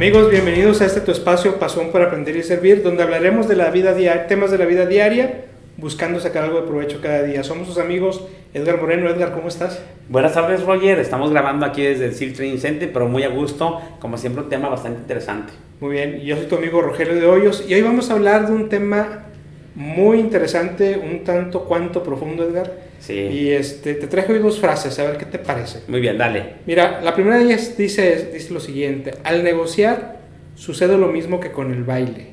[0.00, 3.68] Amigos, bienvenidos a este tu espacio Pasión por Aprender y Servir, donde hablaremos de la
[3.68, 5.44] vida diaria, temas de la vida diaria,
[5.76, 7.44] buscando sacar algo de provecho cada día.
[7.44, 9.10] Somos sus amigos Edgar Moreno.
[9.10, 9.82] Edgar, ¿cómo estás?
[10.08, 10.98] Buenas tardes, Roger.
[11.00, 13.78] Estamos grabando aquí desde el SEAL Training Center, pero muy a gusto.
[13.98, 15.52] Como siempre, un tema bastante interesante.
[15.80, 18.54] Muy bien, yo soy tu amigo Rogelio de Hoyos y hoy vamos a hablar de
[18.54, 19.26] un tema
[19.74, 22.90] muy interesante, un tanto cuanto profundo, Edgar.
[22.98, 23.14] Sí.
[23.14, 25.80] Y este, te traje hoy dos frases, a ver qué te parece.
[25.88, 26.54] Muy bien, dale.
[26.66, 30.20] Mira, la primera de ellas dice, dice lo siguiente, al negociar
[30.54, 32.28] sucede lo mismo que con el baile.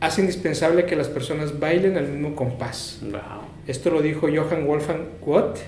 [0.00, 3.00] Hace indispensable que las personas bailen al mismo compás.
[3.02, 3.20] Wow.
[3.66, 5.60] Esto lo dijo Johann Wolfgang Goethe,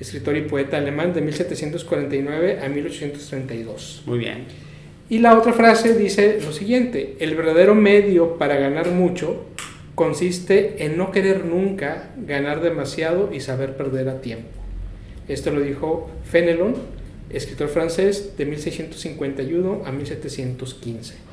[0.00, 4.04] escritor y poeta alemán de 1749 a 1832.
[4.06, 4.46] Muy bien.
[5.08, 9.44] Y la otra frase dice lo siguiente, el verdadero medio para ganar mucho
[9.94, 14.48] consiste en no querer nunca ganar demasiado y saber perder a tiempo.
[15.28, 16.74] Esto lo dijo Fenelon,
[17.30, 21.32] escritor francés de 1651 a 1715.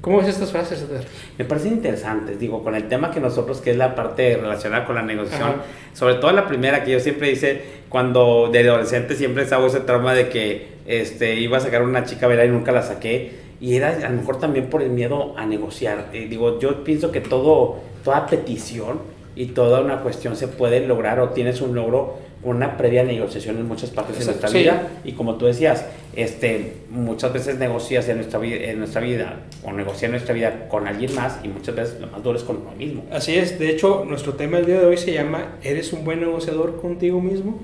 [0.00, 1.04] ¿Cómo ves estas frases, Edgar?
[1.36, 4.94] Me parecen interesantes, digo, con el tema que nosotros, que es la parte relacionada con
[4.94, 5.62] la negociación, Ajá.
[5.92, 10.14] sobre todo la primera que yo siempre hice, cuando de adolescente siempre hago ese trauma
[10.14, 13.76] de que este, iba a sacar una chica a bailar y nunca la saqué, y
[13.76, 16.08] era a lo mejor también por el miedo a negociar.
[16.12, 19.00] Eh, digo, yo pienso que todo, toda petición
[19.36, 23.58] y toda una cuestión se puede lograr o tienes un logro con una previa negociación
[23.58, 24.58] en muchas partes de nuestra sí.
[24.58, 25.84] vida y como tú decías,
[26.16, 30.68] este, muchas veces negocias en nuestra, vida, en nuestra vida o negocias en nuestra vida
[30.68, 33.04] con alguien más y muchas veces lo más duro es con uno mismo.
[33.12, 36.20] Así es, de hecho, nuestro tema el día de hoy se llama ¿Eres un buen
[36.20, 37.60] negociador contigo mismo?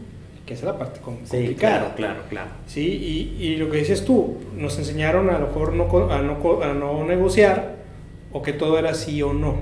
[0.46, 1.78] Que es la parte com- Sí, complicada.
[1.78, 2.50] claro, claro, claro.
[2.66, 2.80] Sí,
[3.38, 6.72] y, y lo que dices tú, nos enseñaron a lo mejor no, a, no, a
[6.72, 7.74] no negociar
[8.32, 9.56] o que todo era sí o no.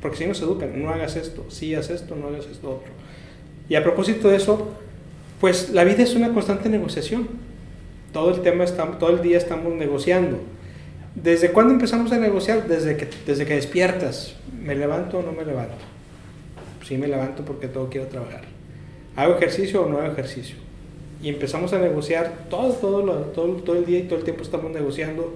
[0.00, 2.90] Porque si nos educan, no hagas esto, sí haz esto, no hagas esto otro.
[3.68, 4.68] Y a propósito de eso,
[5.40, 7.28] pues la vida es una constante negociación.
[8.12, 10.38] Todo el tema, está, todo el día estamos negociando.
[11.14, 12.66] ¿Desde cuándo empezamos a negociar?
[12.66, 14.36] Desde que, desde que despiertas.
[14.58, 15.74] ¿Me levanto o no me levanto?
[16.86, 18.42] Sí me levanto porque todo quiero trabajar.
[19.16, 20.56] ¿Hago ejercicio o no hago ejercicio?
[21.22, 24.70] Y empezamos a negociar todo, todo, todo, todo el día y todo el tiempo estamos
[24.72, 25.32] negociando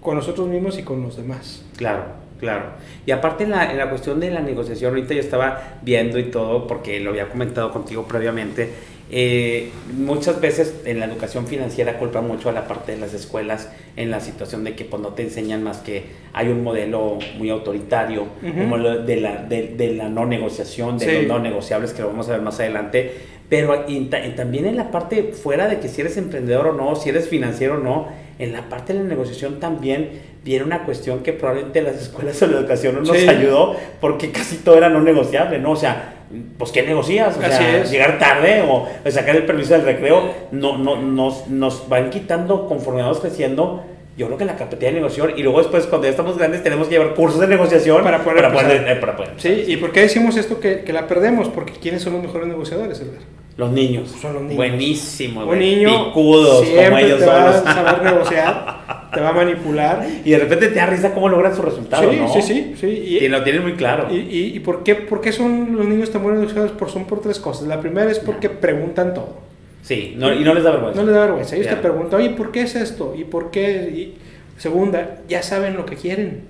[0.00, 1.64] con nosotros mismos y con los demás.
[1.76, 2.04] Claro,
[2.40, 2.64] claro.
[3.06, 6.24] Y aparte en la, en la cuestión de la negociación, ahorita yo estaba viendo y
[6.24, 8.70] todo, porque lo había comentado contigo previamente,
[9.10, 13.70] eh, muchas veces en la educación financiera culpa mucho a la parte de las escuelas
[13.96, 16.04] en la situación de que pues, no te enseñan más que
[16.34, 18.52] hay un modelo muy autoritario, Ujú.
[18.54, 21.12] como lo de la, de, de la no negociación, de Sí.
[21.12, 23.12] los no negociables, que lo vamos a ver más adelante,
[23.48, 26.72] pero y ta- y también en la parte fuera de que si eres emprendedor o
[26.74, 30.10] no, si eres financiero o no, en la parte de la negociación también
[30.44, 33.28] viene una cuestión que probablemente las escuelas de la educación no nos Sí.
[33.28, 35.72] ayudó porque casi todo era no negociable, ¿no?
[35.72, 36.14] O sea,
[36.58, 37.36] pues ¿qué negocias?
[37.36, 37.90] O Así sea, es.
[37.90, 40.22] llegar tarde o sacar el permiso del recreo,
[40.52, 43.82] no, no, nos, nos van quitando conforme vamos creciendo.
[44.16, 46.88] Yo creo que la capacidad de negociación y luego después cuando ya estamos grandes tenemos
[46.88, 49.62] que llevar cursos de negociación Para poder para poder, eh, para poder ¿Sí?
[49.68, 51.48] ¿Y por qué decimos esto que, que la perdemos?
[51.48, 53.22] Porque ¿quiénes son los mejores negociadores, Edgar?
[53.58, 54.14] Los niños.
[54.22, 54.56] Son los niños.
[54.56, 55.44] Buenísimo.
[55.44, 57.66] Un niño Picudos, como ellos te va solos.
[57.68, 60.06] a saber negociar, te va a manipular.
[60.24, 62.28] y de repente te da risa cómo logran sus resultados, sí, ¿no?
[62.32, 62.86] sí, sí, sí.
[62.86, 64.06] Y, Y lo tienen muy claro.
[64.10, 66.74] y, y- y por, qué, por qué son los niños tan buenos negociadores?
[66.76, 67.66] Por, son por tres cosas.
[67.66, 69.38] La primera es porque preguntan todo.
[69.82, 71.00] sí, no, y no les da vergüenza.
[71.00, 71.56] No les da vergüenza.
[71.56, 73.14] Ellos te preguntan, oye, ¿por qué es esto?
[73.18, 73.90] ¿Y por qué?
[73.92, 74.14] Y
[74.56, 76.42] segunda, ya saben lo que quieren.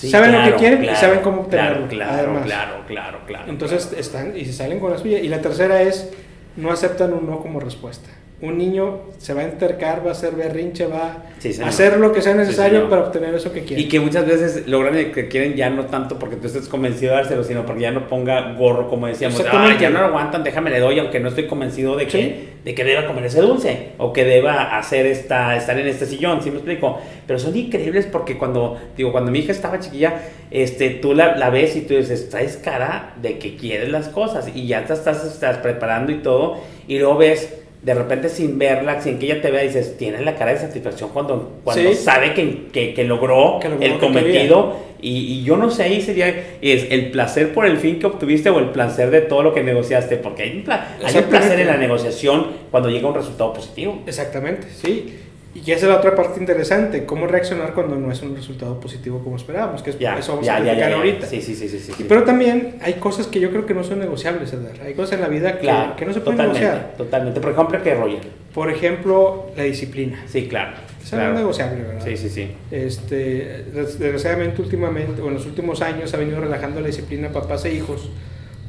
[0.00, 1.88] Sí, saben lo que quieren claro, y saben cómo obtenerlo.
[1.88, 2.42] Claro, claro, además.
[2.44, 3.50] claro, claro, claro.
[3.50, 5.18] Entonces están y se salen con la suya.
[5.18, 6.10] Y la tercera es,
[6.56, 8.08] no aceptan un no como respuesta.
[8.42, 12.10] Un niño se va a entercar, va a hacer berrinche, va Sí, a hacer lo
[12.12, 13.82] que sea necesario para obtener eso que quiere.
[13.82, 17.12] Y que muchas veces logran el que quieren ya no tanto porque tú estés convencido
[17.12, 19.38] de dárselo, sino porque ya no ponga gorro, como decíamos.
[19.38, 19.74] Exactamente.
[19.76, 22.48] "Ay, ya no lo aguantan, déjame le doy, aunque no estoy convencido de que, Sí.
[22.64, 26.42] de que deba comer ese dulce o que deba hacer esta, estar en este sillón,
[26.42, 26.98] ¿sí me explico?
[27.26, 30.14] Pero son increíbles porque cuando, digo, cuando mi hija estaba chiquilla,
[30.50, 34.48] este, tú la, la ves y tú dices, traes cara de que quieres las cosas
[34.54, 36.56] y ya te estás, estás preparando y todo,
[36.88, 40.34] y luego ves de repente sin verla, sin que ella te vea, dices, tiene la
[40.36, 41.96] cara de satisfacción cuando, cuando Sí.
[41.96, 44.90] sabe que, que, que logró, Que el cometido.
[45.02, 46.28] Y, y yo no sé ahí sería
[46.60, 49.62] es el placer por el fin que obtuviste o el placer de todo lo que
[49.62, 54.02] negociaste, porque hay un, hay un placer en la negociación cuando llega un resultado positivo.
[54.06, 55.14] Exactamente, sí.
[55.52, 59.18] Y esa es la otra parte interesante, cómo reaccionar cuando no es un resultado positivo
[59.24, 61.26] como esperábamos, que es Ya, eso vamos ya, a platicar ahorita.
[61.26, 62.04] Sí, sí, sí, sí, sí, sí.
[62.08, 64.80] Pero también hay cosas que yo creo que no son negociables, Edgar.
[64.84, 66.94] Hay cosas en la vida que, claro, que no se pueden totalmente, negociar.
[66.96, 67.40] Totalmente.
[67.40, 68.20] Por ejemplo, que Roger.
[68.54, 70.22] Por ejemplo, la disciplina.
[70.28, 70.72] Sí, claro.
[71.02, 71.24] Esa claro.
[71.32, 72.04] no es negociable, ¿verdad?
[72.04, 72.50] Sí, sí, sí.
[72.70, 77.64] Este, des- desgraciadamente últimamente, o en los últimos años, ha venido relajando la disciplina papás
[77.64, 78.08] e hijos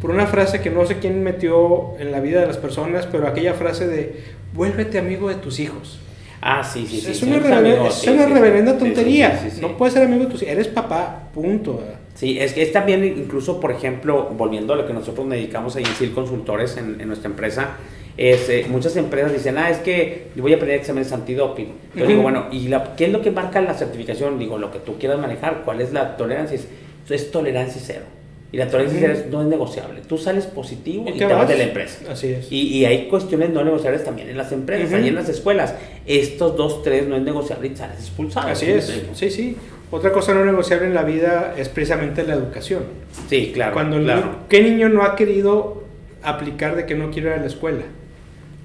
[0.02, 3.28] por una frase que no sé quién metió en la vida de las personas, pero
[3.28, 4.16] aquella frase de
[4.54, 6.00] vuélvete amigo de tus hijos.
[6.42, 7.12] Ah, sí, sí, sí.
[7.12, 9.38] es una, reverenda, es una tontería.
[9.40, 9.62] sí, sí, sí.
[9.62, 11.84] No puedes ser amigo de tus eres papá, punto.
[12.16, 15.76] Sí, es que es también, incluso, por ejemplo, volviendo a lo que nosotros nos dedicamos
[15.76, 17.78] ahí en SIL Consultores en, en nuestra empresa,
[18.18, 21.74] es, eh, muchas empresas dicen, ah, es que yo voy a aprender exámenes antidoping.
[21.96, 24.38] Yo digo, bueno, ¿y la- qué es lo que marca la certificación?
[24.40, 26.56] Digo, lo que tú quieras manejar, ¿cuál es la tolerancia?
[26.56, 26.68] Es,
[27.10, 28.04] es tolerancia cero.
[28.54, 29.08] Y la tolerancia Ujú.
[29.14, 30.02] cero es- no es negociable.
[30.08, 31.48] Tú sales positivo y, Y te, vas vas.
[31.48, 32.00] de la empresa.
[32.12, 32.52] Así es.
[32.52, 34.98] Y, y hay cuestiones no negociables también en las empresas, Ujú.
[34.98, 35.74] ahí en las escuelas.
[36.06, 38.50] Estos dos, tres no es negociable y sales expulsado.
[38.50, 39.58] Así ¿sí me es, sí, sí.
[39.90, 42.84] Otra cosa no negociable en la vida es precisamente la educación.
[43.30, 43.74] Sí, claro.
[43.74, 44.22] Cuando el claro.
[44.42, 45.84] ni- ¿Qué niño no ha querido
[46.24, 47.84] aplicar de que no quiere ir a la escuela?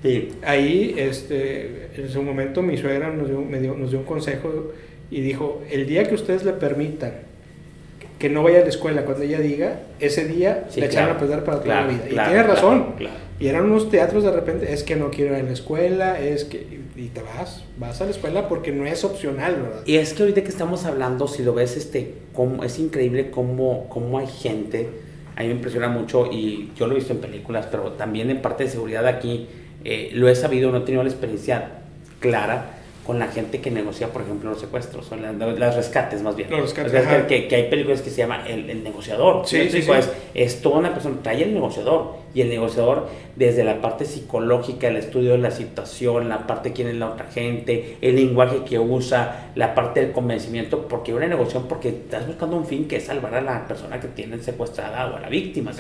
[0.03, 0.31] Sí.
[0.45, 4.73] Ahí, este, en su momento, mi suegra nos dio, me dio- nos dio un consejo
[5.11, 7.13] y dijo, el día que ustedes le permitan
[8.19, 11.17] que no vaya a la escuela cuando ella diga, ese día Sí, le echaron claro.
[11.17, 12.07] a perder para toda Claro, la vida.
[12.09, 12.87] claro, y tiene razón.
[13.39, 16.45] Y eran unos teatros de repente, es que no quiero ir a la escuela, es
[16.45, 16.81] que...
[16.97, 19.81] Y te vas, vas a la escuela porque no es opcional, ¿verdad?
[19.85, 23.87] Y es que ahorita que estamos hablando, si lo ves, este, cómo, es increíble cómo,
[23.91, 24.89] cómo hay gente,
[25.37, 28.41] a mí me impresiona mucho y yo lo he visto en películas, pero también en
[28.41, 29.47] parte de seguridad aquí,
[29.85, 31.73] eh, lo he sabido, no he tenido la experiencia
[32.21, 36.35] clara con la gente que negocia, por ejemplo, los secuestros, o la- las rescates más
[36.35, 36.51] bien.
[36.51, 37.27] Los rescates, Los ajá.
[37.29, 39.47] que, que hay películas que se llama El, el negociador.
[39.47, 39.91] Sí, ¿Me sí, sí.
[39.93, 43.07] Es, es toda una persona, trae el negociador y el negociador
[43.37, 47.09] desde la parte psicológica, el estudio de la situación, la parte de quién es la
[47.11, 52.27] otra gente, el lenguaje que usa, la parte del convencimiento, porque una negociación, porque estás
[52.27, 55.29] buscando un fin que es salvar a la persona que tienen secuestrada o a la
[55.29, 55.71] víctima.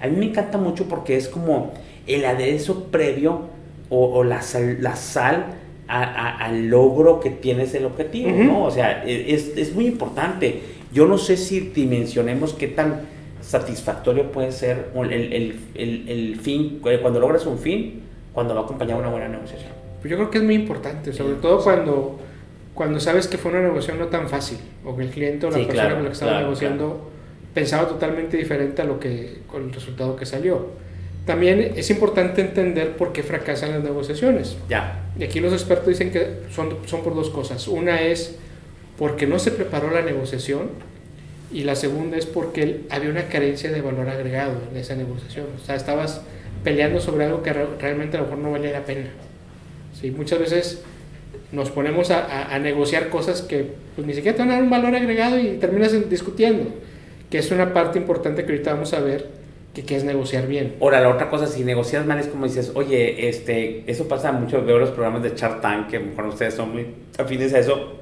[0.00, 1.72] A mí me encanta mucho porque es como
[2.06, 3.42] el aderezo previo
[3.90, 5.44] o, o la sal, la sal
[5.90, 8.44] a- a- al logro que tienes el objetivo, Ujú.
[8.44, 8.64] ¿no?
[8.64, 10.60] O sea, e, es, es muy importante.
[10.92, 13.02] Yo no sé si dimensionemos qué tan
[13.40, 18.02] satisfactorio puede ser el, el, el, el fin, eh, cuando logras un fin,
[18.32, 19.72] cuando va acompañado de una buena negociación.
[20.00, 22.18] Pues yo creo que es muy importante, sobre todo cuando,
[22.74, 25.56] cuando sabes que fue una negociación no tan fácil, o que el cliente o la
[25.56, 27.10] Sí, persona claro, con la que estaba claro, negociando
[27.52, 30.68] pensaba totalmente diferente a lo que con el resultado que salió.
[31.30, 34.56] También es importante entender por qué fracasan las negociaciones.
[34.68, 37.68] Ya, Y aquí los expertos dicen que son, son por dos cosas.
[37.68, 38.34] Una es
[38.98, 40.70] porque no se preparó la negociación
[41.52, 45.46] y la segunda es porque había una carencia de valor agregado en esa negociación.
[45.62, 46.22] O sea, estabas
[46.64, 49.06] peleando sobre algo que re- realmente a lo mejor no valía la pena.
[50.00, 50.10] ¿Sí?
[50.10, 50.82] Muchas veces
[51.52, 54.62] nos ponemos a, a- a negociar cosas que pues, ni siquiera te van a dar
[54.64, 56.64] un valor agregado y terminas en- discutiendo,
[57.30, 59.38] que es una parte importante que ahorita vamos a ver,
[59.74, 60.76] que, que es negociar bien.
[60.80, 64.64] Ahora, la otra cosa, si negocias mal es como dices, oye, este, eso pasa mucho,
[64.64, 66.86] veo los programas de Shark Tank, que a lo mejor ustedes son muy
[67.18, 67.92] afines a eso.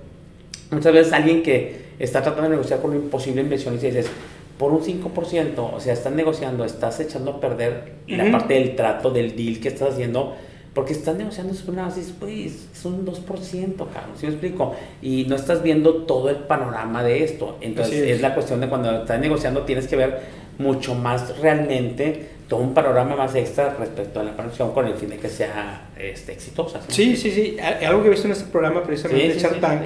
[0.71, 4.11] Muchas veces alguien que está tratando de negociar con un imposible inversionista y dices,
[4.59, 8.33] por un 5%, o sea, estás negociando, estás echando a perder la Ujú.
[8.33, 10.35] parte del trato, del deal que estás haciendo,
[10.75, 14.75] porque estás negociando sobre una base, pues, es un 2%, cabrón, ¿sí me explico?
[15.03, 17.57] Y no estás viendo todo el panorama de esto.
[17.61, 18.11] Entonces, es.
[18.17, 20.21] es la cuestión de cuando estás negociando, tienes que ver
[20.59, 25.11] mucho más realmente todo un panorama más extra respecto a la producción con el fin
[25.11, 26.81] de que sea este, exitosa.
[26.89, 27.57] Sí, sí, sí.
[27.87, 29.61] Algo que he visto en este programa precisamente Sí, de sí.
[29.61, 29.83] Tank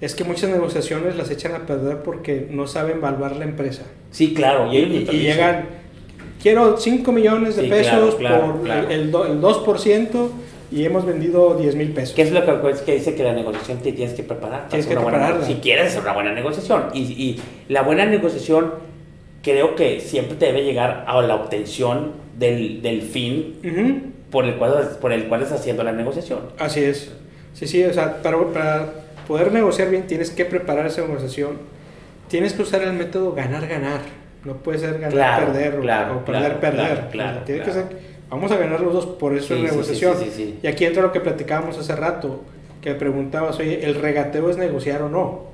[0.00, 3.82] es que muchas negociaciones las echan a perder porque no saben evaluar la empresa.
[4.10, 4.72] Sí, claro.
[4.72, 5.66] Y, Y, y- y llegan,
[6.46, 8.88] quiero 5 millones de Sí, pesos claro, claro, por claro.
[8.88, 10.28] El, el do- el 2%
[10.70, 12.14] y hemos vendido 10 mil pesos.
[12.14, 14.58] ¿Qué es lo que, es que dice que la negociación te tienes que preparar?
[14.60, 15.46] para Tienes que buena- prepararla.
[15.46, 16.84] si quieres hacer una buena negociación.
[16.94, 18.72] Y, y la buena negociación
[19.42, 24.54] creo que siempre te debe llegar a la obtención del, del fin Ujú, por el,
[24.56, 26.40] cual, por el cual estás haciendo la negociación.
[26.58, 27.12] Así es.
[27.54, 28.92] Sí, sí, o sea, para, para
[29.26, 31.58] poder negociar bien tienes que preparar esa negociación.
[32.28, 34.00] Tienes que usar el método ganar-ganar.
[34.46, 37.84] No puede ser Claro, ganar-perder o- claro, claro, claro, Tiene que ser,
[38.30, 40.14] vamos a ganar los dos, por eso Sí, es negociación.
[40.30, 40.58] sí.
[40.62, 42.42] Y aquí entra lo que platicábamos hace rato,
[42.80, 45.46] que me preguntabas, oye, ¿el regateo es negociar o no?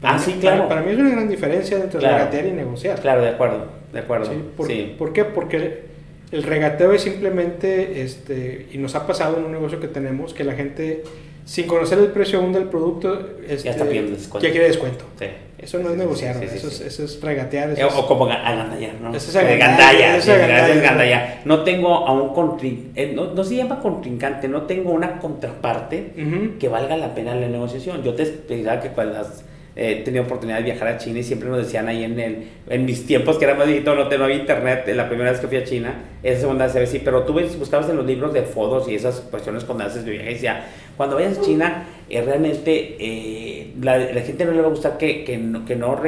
[0.00, 0.68] Para Ah, mí- sí, claro.
[0.68, 3.00] Para, para mí es una gran diferencia entre regatear y negociar.
[3.00, 4.30] Claro, de acuerdo, de acuerdo.
[4.56, 4.94] ¿Por, sí.
[4.96, 5.24] ¿por qué?
[5.24, 5.82] Porque
[6.30, 10.44] el regateo es simplemente, este, y nos ha pasado en un negocio que tenemos, que
[10.44, 11.02] la gente,
[11.50, 14.46] sin conocer el precio aún del producto, este, está pidiendo descuento.
[14.46, 15.04] ya quiere descuento.
[15.18, 15.26] Sí.
[15.58, 16.68] Eso no es negociar, Sí, sí, eso.
[16.68, 17.70] Es, eso es regatear.
[17.70, 19.12] Eh, eso es- O como ga- agandallar, ¿no?
[19.12, 20.82] Eso es Eh, agandallar, gandalla, eso es agandallar.
[20.82, 21.40] gandalla.
[21.44, 26.58] No tengo a un contrincante, no, no se llama contrincante, no tengo una contraparte Ujú.
[26.60, 28.02] que valga la pena la negociación.
[28.04, 29.42] Yo te explicaba que cuando has
[29.80, 32.84] eh, tenido oportunidad de viajar a China y siempre nos decían ahí en, el, en
[32.84, 35.56] mis tiempos que era más viejito, no, no había internet, la primera vez que fui
[35.56, 38.88] a China, esa segunda vez sí, pero tú ves- buscabas en los libros de fotos
[38.88, 43.72] y esas cuestiones cuando haces de viaje decía, cuando vayas a China, eh, realmente eh,
[43.80, 45.98] la, la gente no le va a gustar que, que, no, que no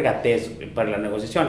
[0.74, 1.48] para la negociación.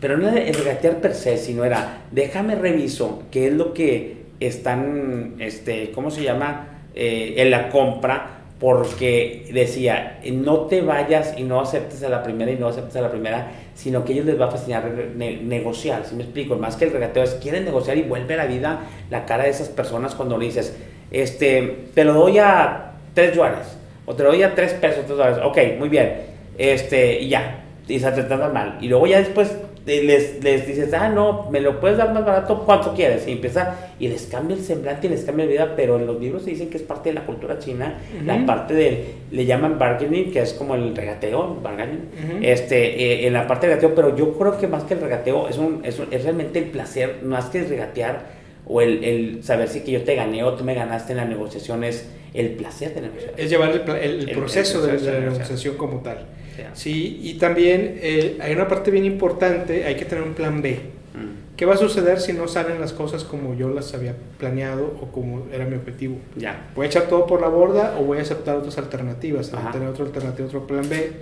[0.00, 5.34] Pero no el regatear per se, sino era, déjame reviso qué es lo que están,
[5.38, 6.68] este, ¿cómo se llama?
[6.94, 12.50] Eh, en la compra porque decía, no te vayas y no aceptes a la primera
[12.50, 16.06] y no aceptes a la primera, sino que a ellos les va a fascinar negociar,
[16.06, 18.80] si me explico, más que el regateo es, quieren negociar y vuelve a la vida
[19.10, 20.74] la cara de esas personas cuando le dices,
[21.10, 25.18] este, te lo doy a tres yuanes, o te lo doy a tres pesos, tres
[25.18, 26.14] dólares, ok, muy bien,
[26.56, 29.54] este, y ya, y se tratan mal, y luego ya después
[29.86, 33.26] les, les dices, ah, no, me lo puedes dar más barato, ¿cuánto quieres?
[33.28, 36.20] Y empieza, y les cambia el semblante y les cambia la vida, pero en los
[36.20, 39.78] libros se dicen que es parte de la cultura china, la parte del, le llaman
[39.78, 42.08] bargaining, que es como el regateo, bargaining,
[42.42, 45.48] este, eh, en la parte de regateo, pero yo creo que más que el regateo,
[45.48, 48.34] es, un, es, es realmente el placer, más que regatear,
[48.68, 51.24] o el, el, saber si que yo te gané o tú me ganaste en la
[51.24, 53.34] negociación, es el placer de negociar.
[53.36, 56.26] Es llevar el, proceso, de, la negociación como tal.
[56.74, 60.80] Sí, y también eh, hay una parte bien importante, hay que tener un plan B.
[61.14, 61.56] Mm.
[61.56, 65.06] ¿Qué va a suceder si no salen las cosas como yo las había planeado o
[65.10, 66.18] como era mi objetivo?
[66.36, 66.68] Ya.
[66.74, 69.50] ¿Voy a echar todo por la borda o voy a aceptar otras alternativas?
[69.72, 71.12] tener otra alternativa, otro plan B.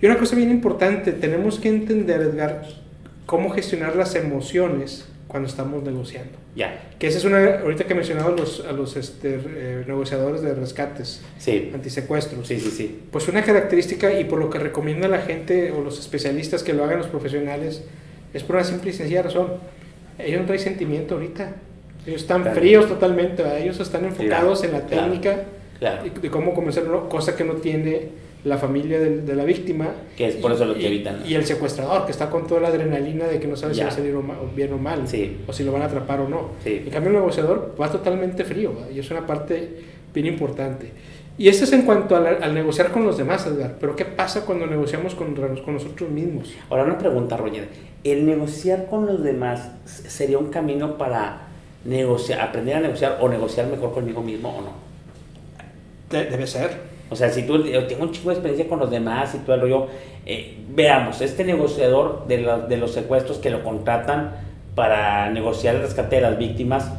[0.00, 2.62] Y una cosa bien importante, tenemos que entender, Edgar,
[3.26, 6.43] cómo gestionar las emociones cuando estamos negociando.
[6.54, 6.90] Ya.
[6.98, 10.42] Que esa es una, ahorita que he mencionado a los, a los este, eh, negociadores
[10.42, 11.70] de rescates, sí.
[11.74, 12.46] antisecuestros.
[12.46, 13.00] Sí, sí, sí.
[13.10, 16.84] Pues una característica y por lo que recomienda la gente o los especialistas que lo
[16.84, 17.82] hagan los profesionales,
[18.32, 19.54] es por una simple y sencilla razón.
[20.18, 21.54] Ellos no traen sentimiento ahorita.
[22.06, 25.44] Ellos están fríos totalmente, ellos están enfocados en la técnica
[26.20, 28.08] de cómo comenzar, cosa que no tiene
[28.44, 29.88] la familia de, la víctima.
[30.16, 31.22] Que es por eso lo que evitan.
[31.26, 33.88] Y, el secuestrador, que está con toda la adrenalina de que no sabe si va
[33.88, 34.14] a salir
[34.54, 35.04] bien o mal,
[35.46, 36.50] o si lo van a atrapar o no.
[36.64, 39.80] En cambio, el negociador va totalmente frío, y es una parte
[40.12, 40.92] bien importante.
[41.36, 43.76] Y esto es en cuanto al, negociar con los demás, Edgar.
[43.80, 46.52] Pero ¿qué pasa cuando negociamos con, con nosotros mismos?
[46.70, 47.68] Ahora una pregunta, Roger.
[48.04, 51.48] ¿El negociar con los demás sería un camino para
[51.84, 54.84] negociar, aprender a negociar o negociar mejor conmigo mismo o no?
[56.10, 56.93] debe ser.
[57.14, 59.60] O sea, si tú, tengo un chingo de experiencia con los demás y todo el
[59.62, 59.86] rollo,
[60.26, 64.32] eh, veamos, este negociador de, de los secuestros que lo contratan
[64.74, 66.90] para negociar el rescate de las víctimas,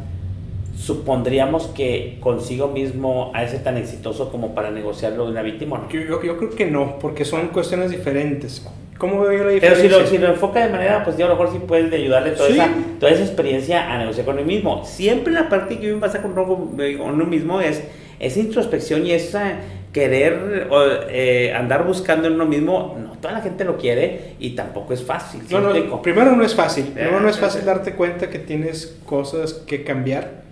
[0.78, 5.90] supondríamos que consigo mismo a ese tan exitoso como para negociarlo de una víctima, ¿no?
[5.90, 8.66] Yo, yo, creo que no, porque son cuestiones diferentes.
[8.98, 9.84] ¿Cómo veo la diferencia?
[9.84, 12.32] Pero si lo, si lo enfoca de manera positiva, a lo mejor sí puedes ayudarle
[12.32, 12.70] toda, esa,
[13.02, 14.86] toda esa experiencia a negociar con él mismo.
[14.86, 17.84] Siempre la parte que me pasa con uno mismo es
[18.20, 19.60] esa introspección y esa
[19.96, 20.68] querer
[21.10, 25.02] eh, andar buscando en uno mismo, no toda la gente lo quiere y tampoco es
[25.02, 25.44] fácil.
[25.50, 29.86] No, primero no es fácil, primero no es fácil darte cuenta que tienes cosas que
[29.86, 30.44] cambiar.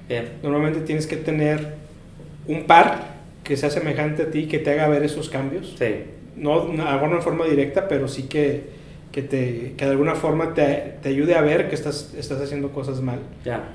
[0.42, 1.74] Normalmente tienes que tener
[2.48, 5.76] un par que sea semejante a ti, que te haga ver esos cambios.
[5.78, 6.06] Sí.
[6.38, 8.64] No, no en forma directa, pero sí que,
[9.12, 12.72] que, te, que de alguna forma te, te, ayude a ver que estás, estás haciendo
[12.72, 13.20] cosas mal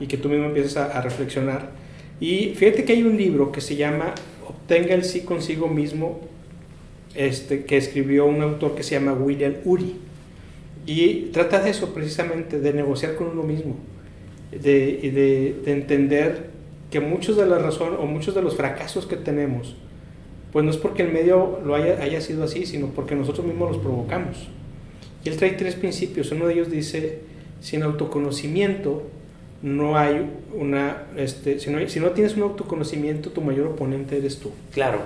[0.00, 1.68] y que tú mismo empieces a, a reflexionar.
[2.20, 4.14] Y fíjate que hay un libro que se llama
[4.68, 6.20] tenga el sí consigo mismo,
[7.16, 9.96] este, que escribió un autor que se llama William Uri.
[10.86, 13.76] Y trata de eso precisamente, de negociar con uno mismo,
[14.52, 16.50] de, de, de entender
[16.90, 19.74] que muchos de la razón o muchos de los fracasos que tenemos,
[20.52, 23.72] pues no es porque el medio lo haya, haya sido así, sino porque nosotros mismos
[23.72, 24.48] los provocamos.
[25.24, 26.30] Y él trae tres principios.
[26.30, 27.20] Uno de ellos dice,
[27.60, 29.02] sin autoconocimiento
[29.62, 34.38] no hay una, este, si, no, si no tienes un autoconocimiento, tu mayor oponente eres
[34.38, 34.52] tú.
[34.72, 35.00] Claro.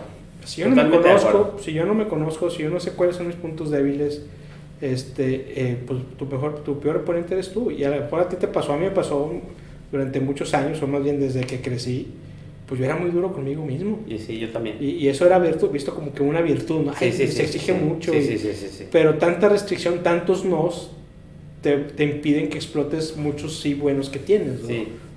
[0.44, 3.16] Si yo no me conozco, si yo no me conozco, si yo no sé cuáles
[3.16, 4.22] son mis puntos débiles,
[4.80, 7.70] este, eh, pues tu, mejor, tu peor oponente eres tú.
[7.70, 9.32] Y a lo mejor a ti te pasó, a mí me pasó
[9.90, 12.08] durante muchos años, o más bien desde que crecí,
[12.66, 14.00] pues yo era muy duro conmigo mismo.
[14.08, 14.76] Y sí, yo también.
[14.80, 16.94] Y, eso era visto como que una virtud, ¿no?
[16.94, 18.12] se exige mucho.
[18.90, 20.90] pero tanta restricción, tantos nos,
[21.62, 24.60] te, te, impiden que explotes muchos sí buenos que tienes,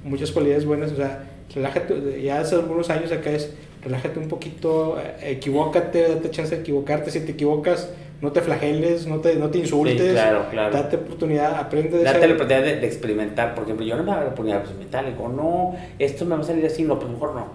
[0.03, 4.97] muchas cualidades buenas, o sea, relájate, ya hace algunos años acá es, relájate un poquito,
[4.99, 7.89] eh, equivócate, date chance de equivocarte, si te equivocas,
[8.21, 10.73] no te flageles, no te, no te insultes, claro, claro.
[10.73, 14.17] date oportunidad, aprende de Date la oportunidad de, experimentar, por ejemplo, yo no me da
[14.17, 17.33] la oportunidad de experimentar, digo, no, esto me va a salir así, no, pues mejor
[17.35, 17.47] no.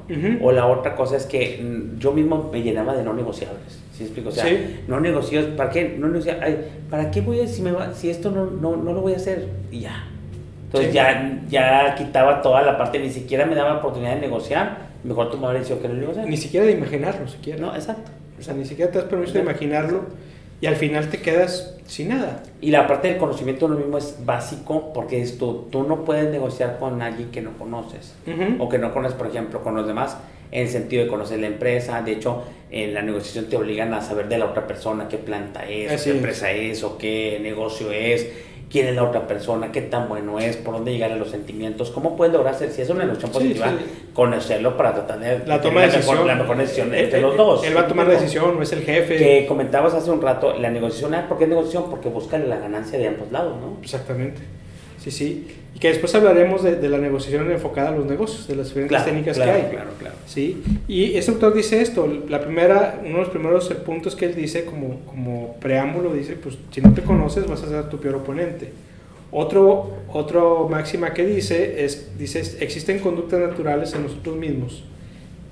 [0.43, 3.79] O la otra cosa es que mm, yo mismo me llenaba de no negociables.
[4.01, 4.31] ¿Sí explico?
[4.31, 4.47] O sea,
[4.89, 5.95] no negocio, ¿para qué?
[5.99, 6.33] No negocio,
[6.89, 9.17] ¿para qué voy a, si, me va, si esto no, no, no lo voy a
[9.17, 9.47] hacer?
[9.71, 10.07] Y ya.
[10.65, 15.31] Entonces ya, ya quitaba toda la parte, ni siquiera me daba oportunidad de negociar, mejor
[15.31, 16.27] tomaba la decisión que no negociar.
[16.27, 17.61] Ni siquiera de imaginarlo, siquiera.
[17.61, 18.11] No, exacto.
[18.39, 20.07] O sea, ni siquiera te das permiso de imaginarlo
[20.63, 22.43] y al final te quedas sin nada.
[22.63, 26.79] Y la parte del conocimiento lo mismo es básico porque esto, tú no puedes negociar
[26.79, 28.15] con alguien que no conoces
[28.59, 30.17] o que no conoces, por ejemplo, con los demás
[30.53, 32.01] en el sentido de conocer la empresa.
[32.03, 35.69] De hecho, en la negociación te obligan a saber de la otra persona qué planta
[35.69, 38.27] es, qué empresa es o qué negocio es.
[38.71, 41.91] quién es la otra persona, qué tan bueno es, por dónde llegar a los sentimientos,
[41.91, 44.09] cómo puedes lograr ser, si es una negociación positiva, Sí, sí.
[44.15, 46.15] conocerlo para tratar de La toma de decisión.
[46.15, 47.65] mejor, la mejor decisión Él- entre él- los dos.
[47.67, 49.17] Él va a tomar la decisión, no es el jefe.
[49.17, 51.91] Que comentabas hace un rato, la negociación, ¿por qué negociación?
[51.91, 53.77] Porque busca la ganancia de ambos lados, ¿no?
[53.83, 54.41] Exactamente.
[55.03, 55.47] Sí, sí.
[55.75, 58.91] Y que después hablaremos de, de la negociación enfocada a los negocios, de las diferentes
[58.91, 59.71] Claro, técnicas claro, que hay.
[59.71, 60.15] claro, claro.
[60.27, 60.63] Sí.
[60.89, 64.65] Y este autor dice esto, la primera, uno de los primeros puntos que él dice
[64.67, 68.73] como, como preámbulo, dice, pues si no te conoces vas a ser tu peor oponente.
[69.33, 74.83] Otro, otro máxima que dice es, dice, existen conductas naturales en nosotros mismos,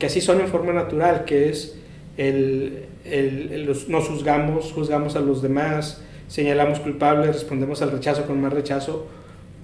[0.01, 1.79] que así son en forma natural, que es
[2.17, 8.27] el, el- el- los- nos juzgamos, juzgamos a los demás, señalamos culpables, respondemos al rechazo
[8.27, 9.07] con más rechazo.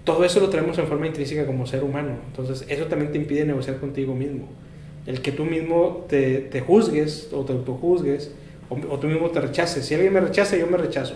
[0.05, 2.17] Todo eso lo traemos en forma intrínseca como ser humano.
[2.27, 4.49] Entonces, eso también te impide negociar contigo mismo.
[5.07, 8.31] El que tú mismo te, te juzgues o te autojuzgues
[8.69, 9.85] o, o tú mismo te rechaces.
[9.87, 11.15] Si alguien me rechaza, yo me rechazo.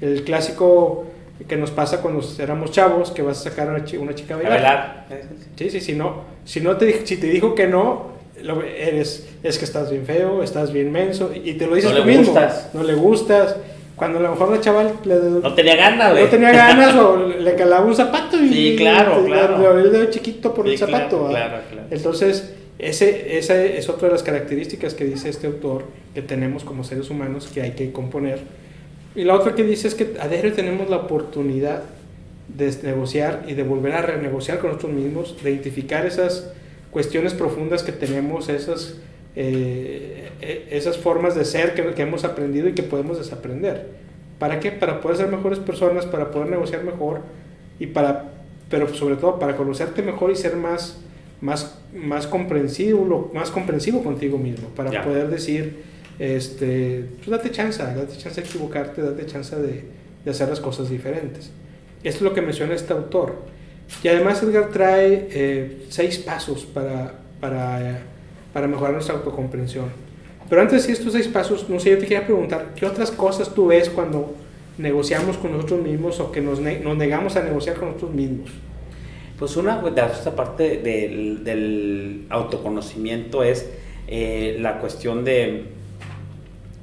[0.00, 1.06] El clásico
[1.48, 4.34] que nos pasa cuando éramos chavos, que vas a sacar a una chi- una chica
[4.34, 5.06] a A bailar.
[5.08, 5.28] bailar.
[5.56, 8.10] Sí, sí, si no, si no te, si te dijo que no,
[8.42, 11.98] lo- eres, es que estás bien feo, estás bien menso, y te lo dices No
[12.00, 12.32] tú le mismo.
[12.32, 12.70] gustas.
[12.74, 13.56] No le gustas.
[14.00, 16.24] Cuando a lo mejor la chaval le, No tenía ganas, güey.
[16.24, 19.58] no tenía ganas o le calaba un zapato y Sí, claro, le- claro.
[19.58, 21.28] le abrió el dedo chiquito por Sí, el zapato.
[21.28, 21.86] claro, claro, claro.
[21.90, 26.82] Entonces, ese, esa es otra de las características que dice este autor que tenemos como
[26.82, 28.38] seres humanos que hay que componer.
[29.14, 31.82] Y la otra que dice es que a diario tenemos la oportunidad
[32.48, 36.50] de negociar y de volver a renegociar con nosotros mismos, de identificar esas
[36.90, 38.94] cuestiones profundas que tenemos, esas,
[39.36, 43.88] eh, esas formas de ser que, que hemos aprendido y que podemos desaprender.
[44.38, 44.70] ¿Para qué?
[44.72, 47.20] Para poder ser mejores personas, para poder negociar mejor
[47.78, 48.32] y para,
[48.70, 50.98] pero sobre todo para conocerte mejor y ser más,
[51.40, 55.02] más, más comprensivo, más comprensivo contigo mismo, para Ya.
[55.04, 55.82] poder decir,
[56.18, 59.84] este, pues date chance, date chance de equivocarte, date chance de,
[60.24, 61.50] de hacer las cosas diferentes.
[62.02, 63.36] Esto es lo que menciona este autor.
[64.02, 67.98] Y además Edgar trae eh, seis pasos para, para,
[68.52, 69.86] para mejorar nuestra autocomprensión.
[70.50, 73.54] Pero antes de estos seis pasos, no sé, yo te quería preguntar, ¿qué otras cosas
[73.54, 74.34] tú ves cuando
[74.78, 78.50] negociamos con nosotros mismos o que nos, ne- nos negamos a negociar con nosotros mismos?
[79.38, 83.70] Pues una de las esta parte del, del autoconocimiento es
[84.08, 85.64] eh, la cuestión de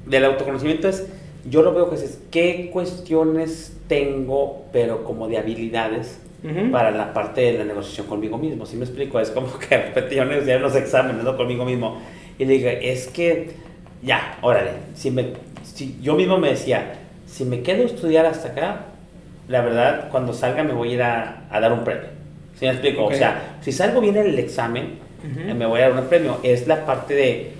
[0.06, 1.06] del autoconocimiento es
[1.48, 6.70] yo lo veo que es qué cuestiones tengo pero como de habilidades Ujú.
[6.70, 8.64] para la parte de la negociación conmigo mismo.
[8.64, 9.18] Si me explico?
[9.20, 11.36] Es como que de repente yo negociaba en los exámenes ¿no?
[11.36, 11.98] conmigo mismo
[12.38, 13.50] y le digo, es que
[14.02, 16.94] ya, órale, si, me, si yo mismo me decía,
[17.26, 18.80] si me quedo a estudiar hasta acá,
[19.48, 22.08] la verdad, cuando salga me voy a ir a, a dar un premio.
[22.58, 23.04] ¿Sí me explico?
[23.06, 24.98] O sea, si salgo bien en el examen,
[25.56, 26.38] me voy a dar un premio.
[26.42, 27.52] Es la parte de,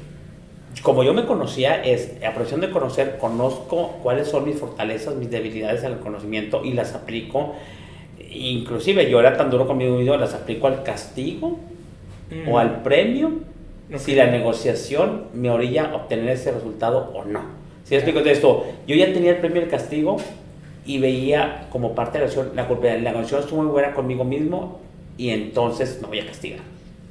[0.82, 5.82] como yo me conocía, es aprovechando de conocer, conozco cuáles son mis fortalezas, mis debilidades
[5.84, 7.54] el conocimiento y las aplico.
[8.30, 11.58] Inclusive yo era tan duro conmigo las aplico al castigo
[12.30, 12.48] Mm.
[12.48, 13.32] o al premio
[13.92, 13.98] Ok.
[13.98, 17.40] si la negociación me orilla a obtener ese resultado o no.
[17.84, 20.18] Si me explico de esto, yo ya tenía el premio y el castigo
[20.84, 24.24] y veía como parte de la negociación, la, culpa- la negociación estuvo muy buena conmigo
[24.24, 24.80] mismo
[25.16, 26.60] y entonces me voy a castigar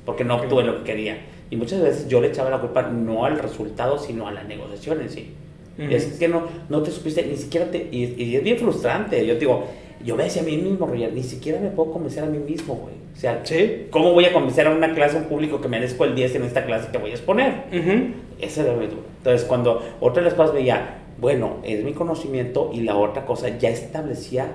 [0.06, 1.18] porque no obtuve lo que quería.
[1.50, 5.02] Y muchas veces yo le echaba la culpa no al resultado, sino a la negociación
[5.02, 5.32] en sí.
[5.78, 5.92] Ujú.
[5.92, 7.88] Es que no, no te supiste, ni siquiera te...
[7.92, 9.26] Y, y es bien frustrante.
[9.26, 9.66] Yo te digo,
[10.04, 12.76] yo me decía a mí mismo, Roger, ni siquiera me puedo convencer a mí mismo,
[12.76, 12.96] güey.
[13.16, 13.88] O sea, Sí.
[13.90, 16.44] ¿cómo voy a convencer a una clase, a un público que merezco el 10 en
[16.44, 17.54] esta clase que voy a exponer?
[17.72, 18.14] Ujú.
[18.40, 19.02] Ese era muy duro.
[19.18, 23.50] Entonces, cuando otra de las cosas veía, bueno, es mi conocimiento y la otra cosa
[23.58, 24.52] ya establecía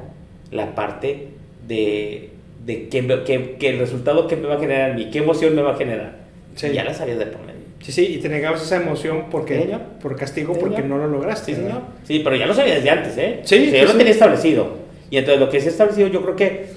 [0.53, 1.29] la parte
[1.67, 2.31] de,
[2.65, 5.19] de qué, me- qué- qué el resultado que me va a generar a mí, qué
[5.19, 6.17] emoción me va a generar.
[6.55, 6.69] Sí.
[6.69, 7.37] Y ya la sabías de medio.
[7.81, 11.09] Sí, sí, y te negabas esa emoción porque, Sí, por castigo Sí, porque no lo
[11.09, 11.53] lograste.
[11.55, 11.81] Sí, señor.
[12.05, 13.41] Sí, pero ya lo sabía desde antes, ¿eh?
[13.43, 14.82] Sí, O sea, yo lo tenía establecido.
[15.13, 16.71] Y entonces lo que sí establecido, yo creo que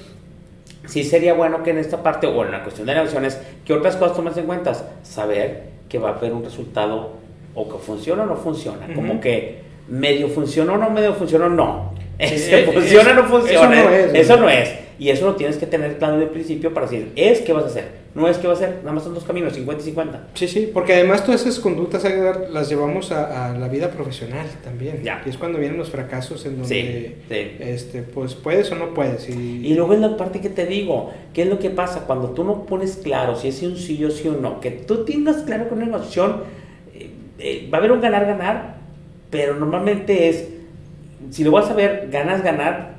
[0.87, 3.95] sí sería bueno que en esta parte, o en la cuestión de negociaciones, que otras
[3.95, 4.73] cosas tomas en cuenta.
[5.03, 7.13] Saber que va a haber un resultado
[7.55, 8.93] o que funciona o no funciona.
[8.93, 11.93] Como que medio funcionó o no medio funcionó, no.
[12.19, 13.81] Sí, Ese eh, funciona o no funciona.
[13.81, 14.49] eso no es, Eso ¿no?
[14.49, 14.69] es.
[14.97, 17.65] Y eso lo tienes que tener claro desde el principio para decir, es que vas
[17.65, 18.05] a hacer.
[18.15, 20.27] No es que vas a hacer, nada más son dos caminos, 50 y 50.
[20.35, 22.05] Sí, sí, porque además todas esas conductas
[22.49, 25.01] las llevamos a, a la vida profesional también.
[25.03, 25.21] Ya.
[25.25, 27.51] Y es cuando vienen los fracasos en donde, Sí, sí.
[27.59, 29.27] este, pues puedes o no puedes.
[29.27, 32.05] Y, Y luego es la parte que te digo, ¿qué es lo que pasa?
[32.07, 35.03] Cuando tú no pones claro si es un sí o sí o no, que tú
[35.03, 38.77] tengas claro que una eh, eh, va a haber un ganar-ganar,
[39.29, 40.47] pero normalmente es,
[41.29, 42.95] si lo vas a ver, ganas-ganar,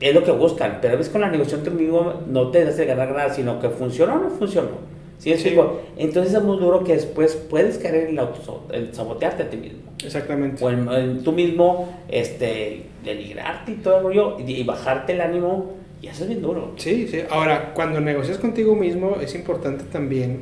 [0.00, 2.78] es lo que buscan, pero a veces con la negociación tú mismo no te das
[2.78, 4.90] el ganar-ganar, sino que funcionó o no funcionó.
[5.18, 5.54] ¿Sí, Sí.
[5.98, 9.58] Entonces es muy duro que después puedes caer en el, auto, en sabotearte a ti
[9.58, 9.80] mismo.
[10.02, 10.64] Exactamente.
[10.64, 15.20] O en, en tú mismo este, denigrarte y todo el rollo y, y bajarte el
[15.20, 15.72] ánimo.
[16.00, 16.72] Y eso es bien duro.
[16.76, 17.20] Sí, sí.
[17.28, 20.40] Ahora, cuando negocias contigo mismo, es importante también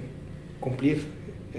[0.61, 1.03] cumplir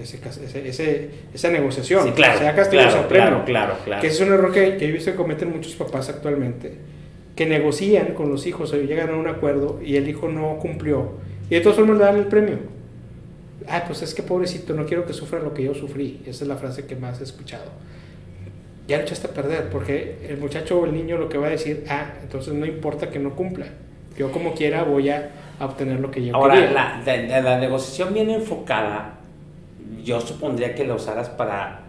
[0.02, 2.04] ese, ese- esa negociación.
[2.04, 2.38] Sí, claro.
[2.38, 4.00] Sea castigo, claro, claro, claro, claro.
[4.00, 6.74] Que es un error que, que he visto que cometen muchos papás actualmente.
[7.36, 11.12] Que negocian con los hijos o llegan a un acuerdo y el hijo no cumplió.
[11.48, 12.58] Y de todas formas le dan el premio.
[13.68, 16.20] Ah, pues es que pobrecito, no quiero que sufra lo que yo sufrí.
[16.26, 17.70] Esa es la frase que más he escuchado.
[18.88, 21.50] Ya lo echaste a perder, porque el muchacho o el niño lo que va a
[21.50, 23.66] decir, ah, entonces no importa que no cumpla.
[24.18, 27.00] Yo como quiera voy a obtener lo que yo Ahora, quería.
[27.06, 29.19] la, la negociación bien enfocada,
[30.04, 31.82] yo supondría que la usaras para,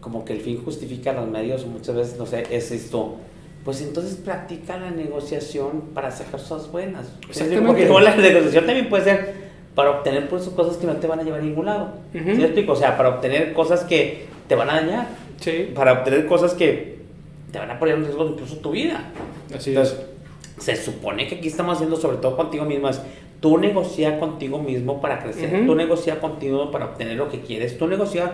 [0.00, 3.16] como que el fin justifica los medios, muchas veces, no sé, es esto.
[3.64, 7.06] Pues entonces practica la negociación para sacar cosas buenas.
[7.26, 9.34] Porque luego la negociación también puede ser
[9.74, 11.94] para obtener pues, cosas que no te van a llevar a ningún lado.
[12.14, 12.24] Ujú.
[12.24, 12.72] ¿Sí me explico?
[12.72, 15.06] O sea, para obtener cosas que te van a dañar,
[15.40, 16.98] Sí, para obtener cosas que
[17.50, 19.10] te van a poner en riesgo incluso tu vida.
[19.54, 19.96] así Entonces,
[20.58, 20.64] es.
[20.64, 23.00] se supone que aquí estamos haciendo sobre todo contigo mismo es
[23.42, 25.66] tú negocia contigo mismo para crecer, Ujú.
[25.66, 28.32] tú negocia contigo para obtener lo que quieres, tú negocia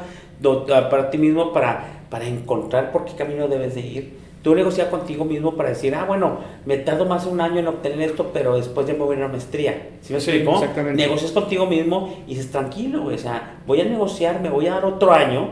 [0.90, 4.18] para ti mismo para, para encontrar por qué camino debes de ir.
[4.42, 7.66] Tú negocia contigo mismo para decir, ah, bueno, me tardo más de un año en
[7.66, 9.88] obtener esto, pero después ya me voy a una maestría.
[10.00, 10.54] ¿Sí me Sí, explico?
[10.60, 11.02] exactamente.
[11.02, 14.84] Negocias contigo mismo y dices, tranquilo, o sea, voy a negociar, me voy a dar
[14.84, 15.48] otro año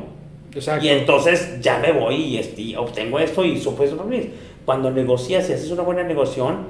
[0.54, 0.84] Exacto.
[0.84, 4.30] y entonces ya me voy y, este, y obtengo esto y supo eso para mí.
[4.64, 6.66] Cuando negocias y haces una buena negociación,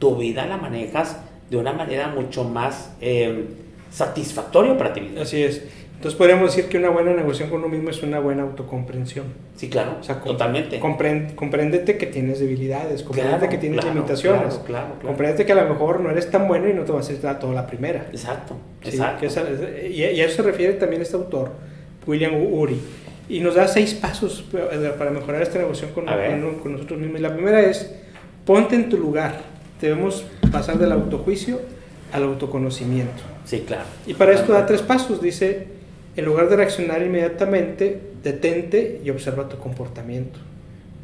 [0.00, 3.44] tu vida la manejas de una manera mucho más eh,
[3.90, 5.20] satisfactoria para ti mismo.
[5.20, 5.62] Así es.
[5.96, 9.26] Entonces podríamos decir que una buena negociación con uno mismo es una buena autocomprensión.
[9.56, 10.80] Sí, claro, O sea, com- totalmente.
[10.80, 15.56] compren- compréndete que tienes debilidades, compréndete Claro, que tienes claro, limitaciones, claro, compréndete que a
[15.62, 18.06] lo mejor no eres tan bueno y no te vas a hacer toda la primera.
[18.12, 19.26] Exacto, Sí, exacto.
[19.26, 19.44] esa-
[19.86, 21.50] y, a eso se refiere también este autor,
[22.06, 22.80] William Uri.
[23.28, 27.20] Y nos da seis pasos Edgar, para mejorar esta negociación con, con- con nosotros mismos.
[27.20, 27.94] Y la primera es,
[28.46, 29.34] ponte en tu lugar.
[29.82, 31.60] Debemos pasar del autojuicio
[32.12, 33.22] al autoconocimiento.
[33.44, 33.84] Sí, claro.
[34.06, 35.20] Y para esto da tres pasos.
[35.20, 35.66] Dice,
[36.16, 40.38] en lugar de reaccionar inmediatamente, detente y observa tu comportamiento.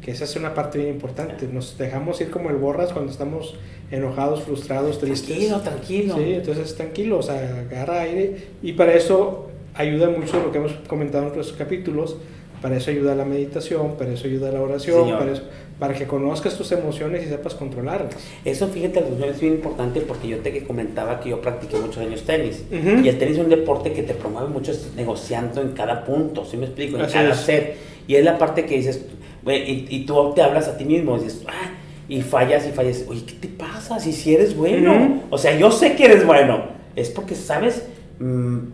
[0.01, 1.47] Que esa es una parte bien importante.
[1.51, 3.55] Nos dejamos ir como el borras cuando estamos
[3.91, 5.27] enojados, frustrados, tristes.
[5.27, 6.15] Tranquilo, tranquilo.
[6.15, 8.47] Sí, entonces tranquilo, o sea, agarra aire.
[8.61, 12.17] Y para eso ayuda mucho lo que hemos comentado en otros capítulos.
[12.61, 15.43] Para eso ayuda la meditación, para eso ayuda la oración, para, eso-
[15.79, 18.15] para que conozcas tus emociones y sepas controlarlas.
[18.43, 22.63] Eso, fíjate, es bien importante porque yo te comentaba que yo practiqué muchos años tenis.
[22.71, 23.01] Ujú.
[23.05, 26.57] Y el tenis es un deporte que te promueve mucho negociando en cada punto, ¿sí
[26.57, 26.95] me explico?
[26.97, 27.37] En Así cada es.
[27.41, 27.75] set.
[28.07, 29.05] Y es la parte que dices,
[29.45, 31.71] y, y tú te hablas a ti mismo, y dices, ah,
[32.09, 33.03] y fallas y fallas.
[33.07, 33.99] Oye, ¿qué te pasa?
[33.99, 34.93] Si, si eres bueno.
[34.95, 35.21] Ujú.
[35.29, 36.63] O sea, yo sé que eres bueno.
[36.95, 37.83] Es porque sabes,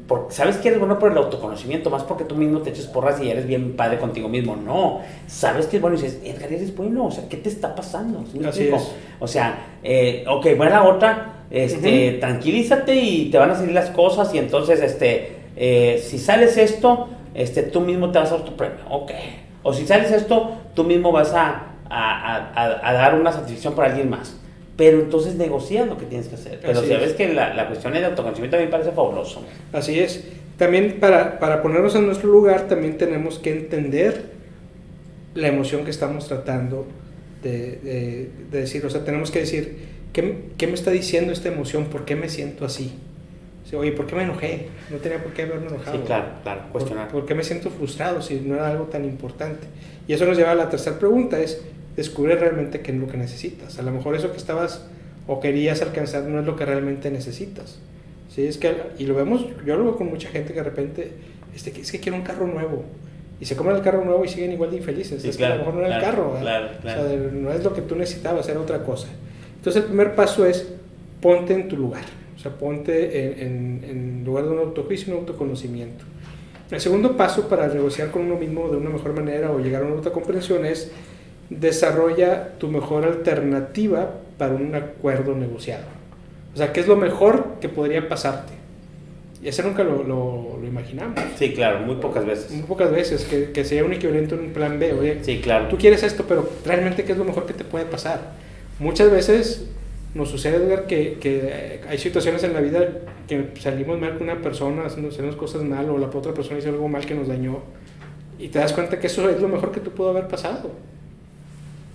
[0.08, 3.20] por- sabes que eres bueno por el autoconocimiento, más porque tú mismo te eches porras
[3.22, 4.56] y eres bien padre contigo mismo.
[4.56, 7.06] No, sabes que es bueno y dices, Edgar, eres bueno.
[7.08, 8.24] O sea, ¿qué te está pasando?
[8.32, 8.92] ¿Sí Así es.
[9.20, 13.90] O sea, eh, ok, va la otra, este, tranquilízate y te van a salir las
[13.90, 18.46] cosas y entonces, este, eh, si sales esto, este, tú mismo te vas a dar
[18.46, 19.12] tu premio, ok.
[19.64, 23.76] O si sales esto, tú mismo vas a, a, a- a- a dar una satisfacción
[23.76, 24.38] para alguien más.
[24.76, 26.60] Pero entonces negocias lo que tienes que hacer.
[26.62, 27.00] Pero Así si es.
[27.02, 29.44] ves que la, la cuestión del autoconocimiento también parece fabuloso.
[29.72, 30.24] Así es.
[30.58, 34.32] También para, para ponernos en nuestro lugar, también tenemos que entender
[35.36, 36.88] la emoción que estamos tratando
[37.44, 37.52] de,
[37.84, 38.86] de- de decir.
[38.86, 39.78] O sea, tenemos que decir,
[40.12, 41.86] ¿qué, qué me está diciendo esta emoción?
[41.86, 42.94] ¿Por qué me siento así?
[43.66, 44.68] O sea, Oye, ¿por qué me enojé?
[44.92, 45.98] No tenía por qué haberme enojado.
[45.98, 47.08] Sí, claro, claro, ¿Por, cuestionar.
[47.10, 49.68] por qué me siento frustrado si no era algo tan importante?
[50.08, 51.64] Y eso nos lleva a la tercera pregunta, es
[51.96, 53.80] descubre realmente qué es lo que necesitas.
[53.80, 54.86] A lo mejor eso que estabas
[55.28, 57.80] o querías alcanzar no es lo que realmente necesitas.
[58.30, 61.12] Sí, es que, y lo vemos, yo lo veo con mucha gente que de repente,
[61.56, 62.84] este, es que quiere un carro nuevo.
[63.40, 65.22] Y se compran el carro nuevo y siguen igual de infelices.
[65.22, 66.40] Sí, es que a claro, lo mejor no era el claro, carro.
[66.42, 67.02] claro, claro.
[67.02, 69.08] O sea, no es lo que tú necesitabas, era otra cosa.
[69.58, 70.68] Entonces el primer paso es
[71.22, 72.04] ponte en tu lugar.
[72.36, 76.06] O sea, ponte en, en- en lugar de un autojuicio, un autoconocimiento.
[76.72, 79.86] El segundo paso para negociar con uno mismo de una mejor manera o llegar a
[79.86, 80.92] una autocomprensión es
[81.50, 85.86] desarrolla tu mejor alternativa para un acuerdo negociado.
[86.54, 88.54] O sea, ¿qué es lo mejor que podría pasarte?
[89.42, 91.20] Y eso nunca lo, lo- lo imaginamos.
[91.36, 92.52] Sí, claro, muy pocas veces.
[92.52, 94.94] Muy pocas veces, que, que sea un equivalente a un plan B.
[94.94, 95.68] Oye, Sí, claro.
[95.68, 98.22] tú quieres esto, pero realmente, ¿qué es lo mejor que te puede pasar?
[98.80, 99.68] Muchas veces
[100.14, 102.88] nos sucede, Edgar, que, que hay situaciones en la vida
[103.28, 106.88] que salimos mal con una persona, hacemos cosas mal, o la otra persona hizo algo
[106.88, 107.58] mal que nos dañó,
[108.40, 110.70] y te das cuenta que eso es lo mejor que te pudo haber pasado.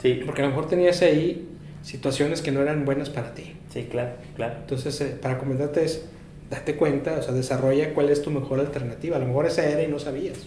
[0.03, 1.49] Sí, Porque a lo mejor tenías ahí
[1.83, 3.55] situaciones que no eran buenas para ti.
[3.73, 4.55] sí, claro, claro.
[4.61, 6.05] Entonces, eh, para comentarte es,
[6.51, 9.17] date cuenta, o sea, desarrolla cuál es tu mejor alternativa.
[9.17, 10.39] A lo mejor esa era y no sabías.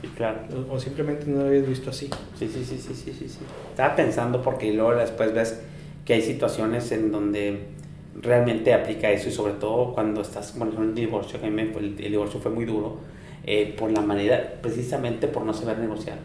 [0.00, 0.40] Sí, claro.
[0.70, 2.08] O, o simplemente no lo habías visto así.
[2.38, 3.38] Sí, sí, sí, sí, sí, sí, sí.
[3.70, 5.60] Estaba pensando porque luego después ves
[6.04, 7.60] que hay situaciones en donde
[8.20, 11.72] realmente aplica eso y sobre todo cuando estás con un divorcio, que a mí me-
[11.78, 12.98] el, el divorcio fue muy duro,
[13.46, 16.18] eh, por la manera, precisamente por no saber negociar.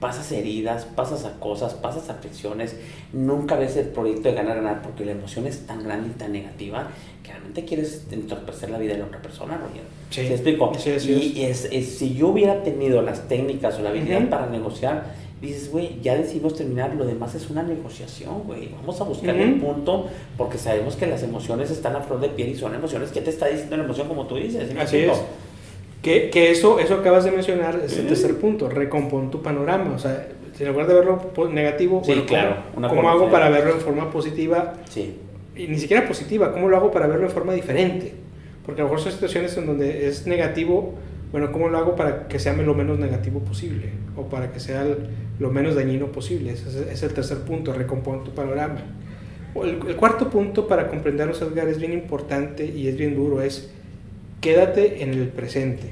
[0.00, 2.74] Pasas heridas, pasas a cosas, pasas a fricciones,
[3.12, 6.88] nunca ves el proyecto de ganar-ganar porque la emoción es tan grande y tan negativa
[7.22, 9.82] que realmente quieres entorpecer la vida de la otra persona, Roger.
[10.08, 10.26] Sí.
[10.26, 10.72] ¿Sí explico?
[10.78, 14.46] Sí, así y es, es- si yo hubiera tenido las técnicas o la habilidad para
[14.46, 15.04] negociar,
[15.42, 18.70] dices, güey, ya decidimos terminar, lo demás es una negociación, güey.
[18.80, 19.44] Vamos a buscar Ujú.
[19.44, 20.08] el punto
[20.38, 23.28] porque sabemos que las emociones están a flor de piel y son emociones que te
[23.28, 24.70] está diciendo la emoción como tú dices.
[24.70, 25.18] ¿sí Así es.
[26.02, 29.92] Que, que eso, eso acabas de mencionar es el tercer punto, recompón tu panorama.
[29.94, 31.18] O sea, en lugar de verlo
[31.52, 34.74] negativo, Sí, bueno, ¿cómo- claro, ¿cómo, forma hago para verlo en forma positiva?
[34.88, 35.16] Sí.
[35.56, 38.14] Y ni siquiera positiva, ¿cómo lo hago para verlo en forma diferente?
[38.64, 40.94] Porque a lo mejor son situaciones en donde es negativo,
[41.32, 43.90] bueno, ¿cómo lo hago para que sea lo menos negativo posible?
[44.16, 44.86] O para que sea
[45.38, 46.52] lo menos dañino posible.
[46.52, 48.82] Ese es, es el tercer punto, recompón tu panorama.
[49.54, 53.42] El, el cuarto punto para comprender los Edgar es bien importante y es bien duro,
[53.42, 53.70] es
[54.40, 55.90] quédate en el presente.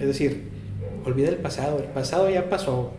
[0.00, 0.44] Es decir,
[1.04, 2.92] olvida el pasado, el pasado ya pasó.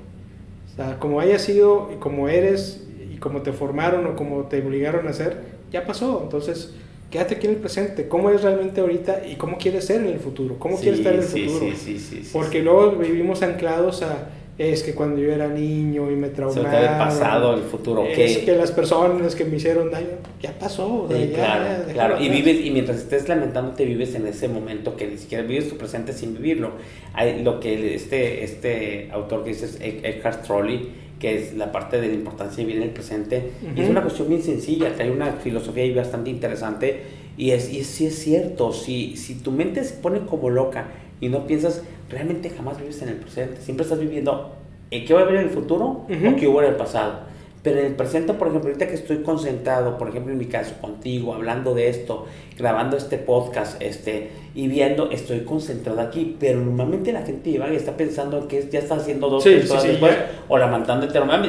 [0.72, 4.62] O sea, como haya sido y como eres y como te formaron o como te
[4.66, 5.38] obligaron a hacer,
[5.72, 6.22] ya pasó.
[6.24, 6.74] Entonces,
[7.10, 8.08] quédate aquí en el presente.
[8.08, 10.58] ¿Cómo eres realmente ahorita y cómo quieres ser en el futuro?
[10.60, 11.72] ¿Cómo quieres estar en el sí, futuro?
[11.72, 12.64] Sí, sí, sí, sí, Porque sí.
[12.64, 16.72] luego vivimos anclados a es que cuando yo era niño y me Se traumaron.
[16.72, 18.46] del pasado, el futuro, Es ¿qué?
[18.46, 20.08] que las personas que me hicieron daño,
[20.42, 21.04] ya pasó.
[21.04, 22.22] o sea, Sí, ya, claro, ya, claro.
[22.24, 25.78] Y vives, y mientras estés lamentándote, vives en ese momento que ni siquiera vives tu
[25.78, 26.72] presente sin vivirlo.
[27.14, 30.90] Hay lo que este, este autor que dice es Ec- Eckhart Trolley,
[31.20, 33.52] que es la parte de la importancia de vivir en el presente.
[33.76, 37.02] Y es una cuestión bien sencilla, trae una filosofía ahí bastante interesante.
[37.38, 40.88] Y es, y es, sí es cierto, si, si tu mente se pone como loca
[41.20, 43.62] y no piensas, realmente jamás vives en el presente.
[43.62, 44.54] Siempre estás viviendo
[44.92, 46.30] en qué va a haber en el futuro Ujú.
[46.30, 47.36] o qué hubo en el pasado.
[47.64, 50.76] Pero en el presente, por ejemplo, ahorita que estoy concentrado, por ejemplo, en mi caso,
[50.80, 52.28] contigo, hablando de esto,
[52.60, 56.38] grabando este podcast, este, y viendo, estoy concentrado aquí.
[56.40, 59.50] Pero normalmente la gente va y está pensando en que ya está haciendo dos, Sí,
[59.50, 60.30] tres sí, horas sí, después, ya.
[60.48, 60.58] o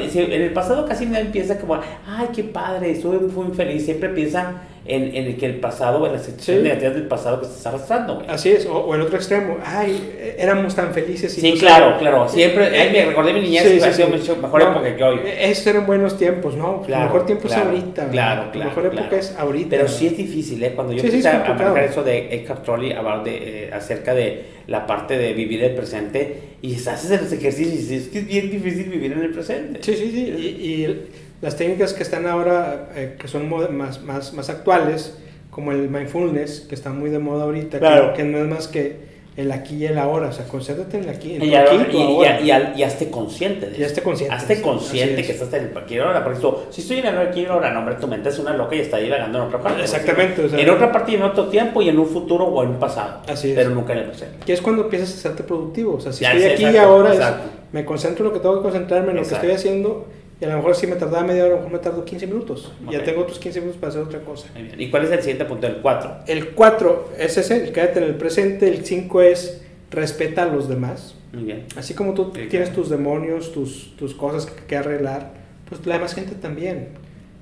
[0.09, 3.85] si en el pasado casi nadie empieza como, ay, qué padre, estuve muy feliz.
[3.85, 6.67] Siempre piensa en, en el que el pasado, en las situaciones Sí.
[6.69, 8.27] negativas del pasado que estás arrastrando, güey.
[8.29, 11.37] Así es, o, o el otro extremo, ay, éramos tan felices.
[11.37, 11.99] y Sí, no claro, sabíamos".
[12.01, 12.29] claro.
[12.29, 14.13] Siempre, ay, me recordé mi niñez Sí, sí, ha sido sí.
[14.17, 15.19] mucho mejor No, época que hoy.
[15.39, 16.81] Esos eran buenos tiempos, ¿no?
[16.83, 18.09] Claro, el mejor tiempo claro, es ahorita.
[18.09, 19.17] claro, La claro, mejor época claro.
[19.17, 19.69] es ahorita.
[19.71, 20.71] Pero sí es difícil, ¿eh?
[20.73, 24.85] Cuando yo empecé a manejar eso de Eckhart Tolle, hablar de, eh, acerca de la
[24.85, 28.49] parte de vivir el presente, y haces los ejercicios y dices, es que es bien
[28.51, 29.79] difícil vivir en el presente.
[29.83, 30.33] Sí, sí, sí.
[30.37, 31.07] Y, y
[31.41, 35.17] las técnicas que están ahora, eh, que son más, más, más actuales,
[35.51, 38.13] como el mindfulness, que está muy de moda ahorita, que- Claro.
[38.13, 40.29] que, no es más que el aquí y el ahora.
[40.29, 42.41] O sea, concéntrate en el aquí, en Y, ya- aquí y- y- ahora.
[42.41, 44.03] y- y y hazte consciente de Y hazte eso.
[44.03, 45.27] consciente, Hazte consciente es.
[45.27, 46.23] que estás en el aquí ahora.
[46.23, 48.75] Por eso, si estoy en el aquí ahora, no, hombre, tu mente es una loca
[48.75, 49.81] y está divagando en otra parte.
[49.83, 52.63] Exactamente, o sea- en otra parte y en otro tiempo y en un futuro o
[52.63, 53.21] en un pasado.
[53.27, 53.55] Así es.
[53.55, 54.37] Pero nunca en el presente.
[54.43, 55.95] Que es cuando empiezas a hacerte productivo.
[55.95, 57.35] O sea, si Ya, estoy sí, aquí y exacto, ahora, es-
[57.73, 59.45] me concentro en lo que tengo que concentrarme, en lo Exacto.
[59.47, 60.07] que estoy haciendo.
[60.39, 62.27] Y a lo mejor si me tardaba media hora, a lo mejor me tardo 15
[62.27, 62.71] minutos.
[62.91, 64.47] Ya tengo otros 15 minutos para hacer otra cosa.
[64.53, 64.79] Muy bien.
[64.79, 65.65] ¿Y cuál es el siguiente punto?
[65.65, 66.17] El 4.
[66.27, 68.67] El 4 es ese, el quédate en el presente.
[68.67, 71.15] El 5 es respeta a los demás.
[71.33, 71.65] Muy bien.
[71.75, 75.33] Así como tú tienes tus demonios, tus, tus cosas que, que arreglar,
[75.67, 76.89] pues la demás gente también.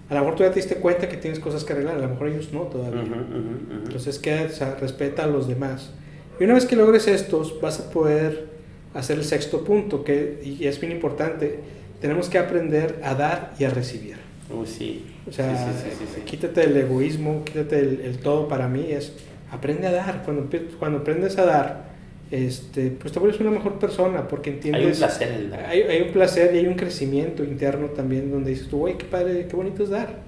[0.10, 2.10] A lo mejor tú ya te diste cuenta que tienes cosas que arreglar, a lo
[2.10, 3.02] mejor ellos no todavía.
[3.02, 3.86] Ujú, ujú, ujú.
[3.88, 5.92] Entonces, quédate, o sea, respeta a los demás.
[6.40, 8.46] Y una vez que logres estos, vas a poder
[8.94, 11.60] hacer el sexto punto, que y es bien importante.
[12.02, 14.18] Tenemos que aprender a dar y a recibir.
[14.50, 15.06] Uy, sí.
[15.28, 19.14] O sea, Sí, sí, quítate el egoísmo, quítate el, el todo para mí, es
[19.52, 20.24] aprende a dar.
[20.24, 21.86] Cuando, cuando aprendes a dar,
[22.32, 24.82] este, pues te vuelves una mejor persona porque entiendes...
[24.82, 25.66] Hay un placer en dar.
[25.66, 29.06] Hay, hay un placer y hay un crecimiento interno también donde dices tú, güey, qué
[29.06, 30.20] padre, qué bonito es dar.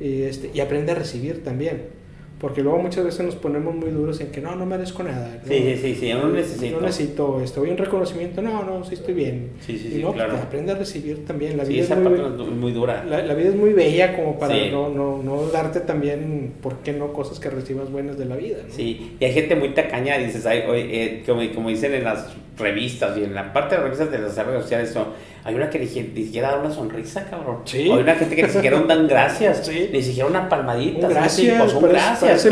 [0.00, 2.01] Y, este, y aprende a recibir también.
[2.42, 5.38] Porque luego muchas veces nos ponemos muy duros en que no, no merezco nada.
[5.42, 5.48] ¿no?
[5.48, 6.80] Sí, sí, sí, sí, yo no necesito.
[6.80, 7.60] No necesito esto.
[7.60, 9.50] Voy un reconocimiento, no, no, sí estoy bien.
[9.60, 10.32] Sí, sí, y sí, no, claro.
[10.32, 11.56] pues, aprende a recibir también.
[11.56, 13.04] La Sí, vida esa es muy, parte es muy dura.
[13.04, 14.68] la, la vida es muy bella como para Sí.
[14.72, 17.12] no, no, no darte también, ¿por qué no?
[17.12, 18.58] Cosas que recibas buenas de la vida.
[18.68, 18.74] ¿no?
[18.74, 22.26] Sí, y hay gente muy tacaña, dices, ay, oye, eh, como, como dicen en las
[22.56, 25.06] revistas y en la parte de revistas de las redes sociales, no,
[25.44, 27.58] hay una que ni, si- ni siquiera da una sonrisa, cabrón.
[27.64, 27.88] Sí.
[27.88, 29.88] O hay una gente que ni siquiera dan gracias, Sí.
[29.92, 31.06] ni siquiera una palmadita.
[31.08, 32.46] Un gracias, Pues un parece- gracias.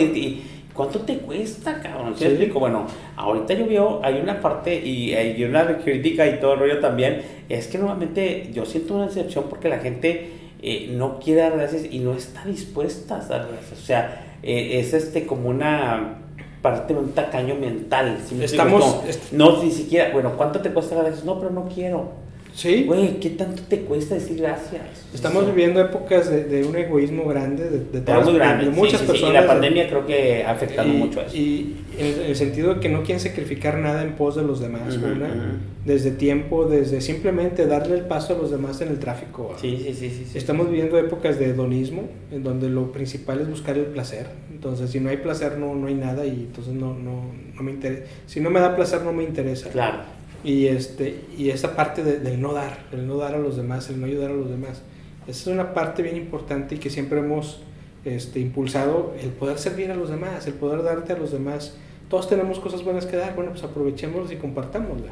[0.00, 0.42] y, y-
[0.74, 2.14] ¿Cuánto te cuesta, cabrón?
[2.18, 2.60] ¿Sí, explico?
[2.60, 6.80] Bueno, ahorita yo veo, hay una parte y hay una crítica y todo el rollo
[6.80, 11.56] también, es que nuevamente yo siento una decepción porque la gente eh, no quiere dar
[11.56, 13.72] gracias y no está dispuesta a dar gracias.
[13.80, 16.18] O sea, eh, es este como una
[16.62, 18.18] parte de un tacaño mental.
[18.26, 18.42] ¿sí?
[18.42, 21.24] Estamos- No, est- no, ni siquiera, bueno, ¿cuánto te cuesta dar gracias?
[21.24, 22.25] No, pero no quiero.
[22.56, 24.80] Sí, Güey, ¿qué tanto te cuesta decir gracias?
[25.12, 25.50] estamos Sí.
[25.50, 28.64] viviendo épocas de, de un egoísmo grande de, de todas muy grande.
[28.64, 29.30] de sí, muchas sí, sí, personas.
[29.30, 31.36] Y la de- pandemia creo que ha afectado y, mucho eso.
[31.36, 34.42] y en el, en el sentido de que no quieren sacrificar nada en pos de
[34.42, 35.36] los demás, Ujú, una, ujú.
[35.84, 39.54] desde tiempo, desde simplemente darle el paso a los demás en el tráfico.
[39.60, 40.24] Sí, sí, sí, sí.
[40.32, 40.38] sí.
[40.38, 44.28] Estamos viviendo épocas de hedonismo, en donde lo principal es buscar el placer.
[44.50, 47.72] Entonces, si no hay placer, no, no hay nada y entonces no, no, no me
[47.72, 48.04] interesa.
[48.24, 49.68] Si no me da placer, no me interesa.
[49.68, 49.98] Claro.
[50.44, 53.88] Y, este, y esa parte de- del no dar, el no dar a los demás,
[53.90, 54.82] el no ayudar a los demás.
[55.26, 57.60] Esa es una parte bien importante y que siempre hemos
[58.04, 61.74] este, impulsado, el poder servir a los demás, el poder darte a los demás.
[62.08, 65.10] Todos tenemos cosas buenas que dar, bueno, pues aprovechémoslas y compartámoslas.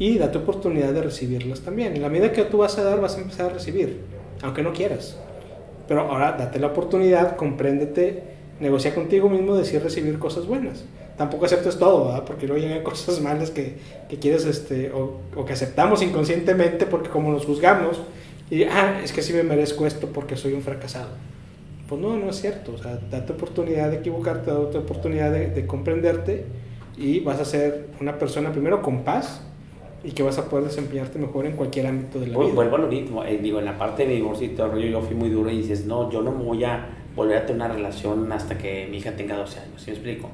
[0.00, 1.94] Y date oportunidad de recibirlas también.
[1.94, 4.00] En la medida que tú vas a dar, vas a empezar a recibir,
[4.42, 5.16] aunque no quieras.
[5.86, 8.24] Pero ahora date la oportunidad, compréndete,
[8.58, 10.84] negocia contigo mismo, decir recibir cosas buenas.
[11.16, 12.24] Tampoco aceptes todo, ¿verdad?
[12.24, 13.76] porque luego llegan cosas malas que,
[14.08, 18.00] que quieres este, o, o que aceptamos inconscientemente porque como nos juzgamos,
[18.50, 21.08] y ah, es que sí me merezco esto porque soy un fracasado.
[21.88, 22.72] Pues no, no es cierto.
[22.74, 26.44] O sea, date oportunidad de equivocarte, date oportunidad de, de comprenderte
[26.96, 29.40] y vas a ser una persona primero con paz
[30.02, 32.54] y que vas a poder desempeñarte mejor en cualquier ámbito de la Vu- vida.
[32.54, 34.86] Vuelvo a lo mismo, eh, digo, en la parte de divorcio y todo el rollo,
[34.88, 37.62] yo fui muy duro y dices, no, yo no me voy a volver a tener
[37.62, 40.28] una relación hasta que mi hija tenga 12 años, ¿sí me explico?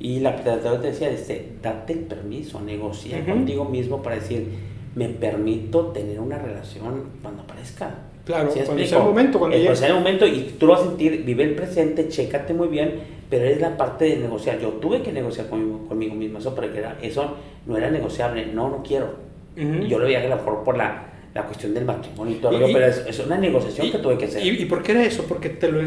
[0.00, 3.30] Y la terapeuta te decía, este, date el permiso, negocia Ujú.
[3.32, 4.46] contigo mismo para decir,
[4.94, 7.94] me permito tener una relación cuando aparezca.
[8.24, 9.74] Claro, ¿Sí cuando sea el momento, cuando llegue.
[9.74, 12.94] sea el momento y tú lo vas a sentir, vive el presente, chécate muy bien,
[13.30, 14.60] pero es la parte de negociar.
[14.60, 18.68] Yo tuve que negociar conmigo, conmigo mismo, eso, porque era, eso no era negociable, no,
[18.68, 19.14] no quiero.
[19.56, 19.82] Ujú.
[19.84, 22.38] Y yo lo veía que a lo mejor por la, la cuestión del matrimonio y
[22.38, 24.44] todo, y- pero es, es una negociación Y- que tuve que hacer.
[24.44, 25.24] ¿Y, y por qué era eso?
[25.26, 25.80] ¿Porque te lo,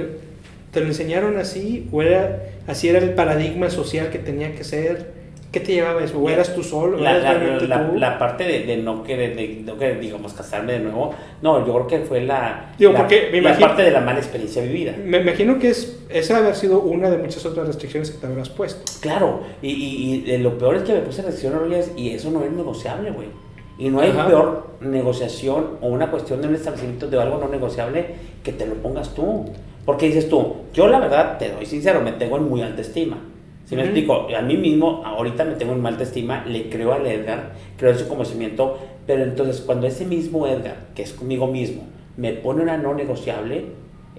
[0.71, 1.87] te lo enseñaron así?
[1.91, 5.19] ¿O era, así era el paradigma social que tenía que ser?
[5.51, 6.17] ¿Qué te llevaba eso?
[6.17, 6.97] ¿O eras tú solo?
[6.97, 7.97] la, ¿Eras la- la- tú?
[7.97, 11.73] la parte de, de no querer, de no querer, digamos, casarme de nuevo, no, yo
[11.73, 14.61] creo que fue la, Digo, la, porque me la imagino- parte de la mala experiencia
[14.63, 14.95] vivida.
[15.05, 18.47] Me imagino que es, esa haber sido una de muchas otras restricciones que te habrás
[18.47, 18.89] puesto.
[19.01, 22.45] Claro, y, y, y, eh, lo peor es que me puse orillas y eso no
[22.45, 23.27] es negociable, güey.
[23.77, 24.27] Y no hay Ajá.
[24.27, 28.05] peor negociación o una cuestión de un establecimiento de algo no negociable
[28.43, 29.49] que te lo pongas tú.
[29.85, 33.17] Porque dices tú, yo la verdad, te doy sincero, me tengo en muy alta estima.
[33.65, 33.89] Si me Ujú.
[33.89, 37.53] explico, a mí mismo, ahorita me tengo en muy alta estima, le creo al Edgar,
[37.77, 41.83] creo en su conocimiento, pero entonces cuando ese mismo Edgar, que es conmigo mismo,
[42.17, 43.65] me pone una no negociable,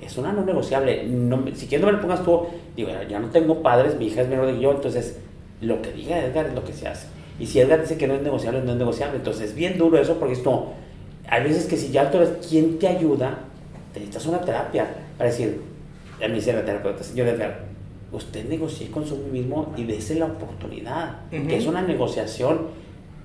[0.01, 1.05] es una no negociable.
[1.05, 2.47] No, si quieres no me lo pongas tú,
[2.77, 5.21] digo, ya no tengo padres, mi hija es menor que yo, entonces
[5.61, 7.07] lo que diga Edgar es lo que se hace.
[7.39, 9.19] Y si Edgar dice que no es negociable, no es negociable.
[9.19, 10.73] Entonces es bien duro eso porque esto,
[11.29, 13.39] hay veces que si ya tú eres quien te ayuda,
[13.93, 14.87] te necesitas una terapia
[15.23, 15.61] para decir,
[16.21, 17.61] a mí dice la terapeuta, señor Edgar,
[18.11, 21.47] usted negocie con su mismo y dése la oportunidad, Ujú.
[21.47, 22.63] que es una negociación,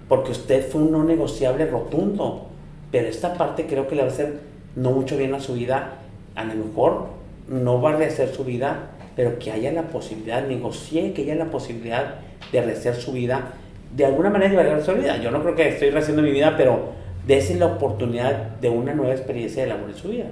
[0.08, 2.50] porque usted fue un no negociable rotundo.
[2.92, 4.42] Pero esta parte creo que le va a hacer
[4.76, 5.96] no mucho bien a su vida.
[6.36, 7.08] A lo mejor
[7.50, 11.46] no va a rehacer su vida, pero que haya la posibilidad, negocie que haya la
[11.46, 12.20] posibilidad
[12.52, 13.54] de rehacer su vida.
[13.96, 15.18] De alguna manera llevar a su vida.
[15.18, 16.92] Yo no creo que estoy rehaciendo mi vida, pero
[17.26, 20.26] dése la oportunidad de una nueva experiencia de amor en su vida.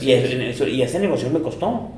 [0.00, 0.30] Y, es.
[0.30, 1.88] eso- y esa negociación me costó.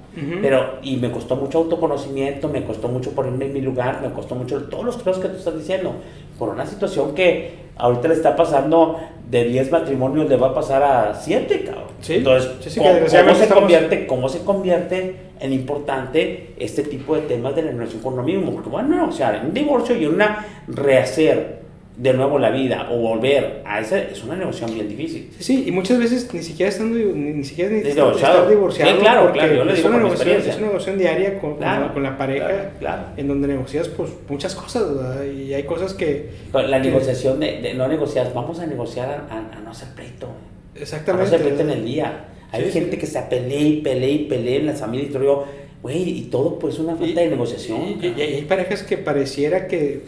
[0.43, 4.37] Pero, y me costó mucho autoconocimiento, me costó mucho ponerme en mi lugar, me costó
[4.37, 5.93] mucho todos los cosas que tú estás diciendo.
[6.39, 8.97] Por una situación que ahorita le está pasando
[9.29, 11.85] de 10 matrimonios, le va a pasar a 7, cabrón.
[12.01, 16.83] Sí, Entonces, sí, sí, que ¿cómo, se estamos- convierte, ¿cómo se convierte en importante este
[16.85, 18.53] tipo de temas de la relación con uno mismo?
[18.53, 21.64] Porque, bueno, o sea, un divorcio y una rehacer
[21.97, 25.31] de nuevo la vida o volver a esa es una negociación bien difícil.
[25.39, 28.13] Sí, y muchas veces ni siquiera estando ni, siquiera Divorciado.
[28.17, 28.91] estar divorciado.
[28.93, 31.51] Sí, claro, claro, yo le es digo una por negociación, es una negociación diaria con,
[31.51, 35.25] con Claro, la, con la pareja, claro, en donde negocias pues muchas cosas, ¿verdad?
[35.25, 36.31] Y hay cosas que...
[36.53, 39.89] La que- negociación de, de no negociar, vamos a negociar a, a- a no hacer
[39.95, 40.27] pleito.
[40.27, 40.31] A
[40.77, 41.27] no Exactamente.
[41.27, 42.25] hacer pleito en el día.
[42.51, 42.99] Hay Sí, gente sí.
[42.99, 45.45] que se pelea y pelea y pelea en las familias y todo.
[45.85, 47.79] Güey, y todo pues una falta de negociación.
[48.01, 50.01] Y, y- y hay parejas que pareciera que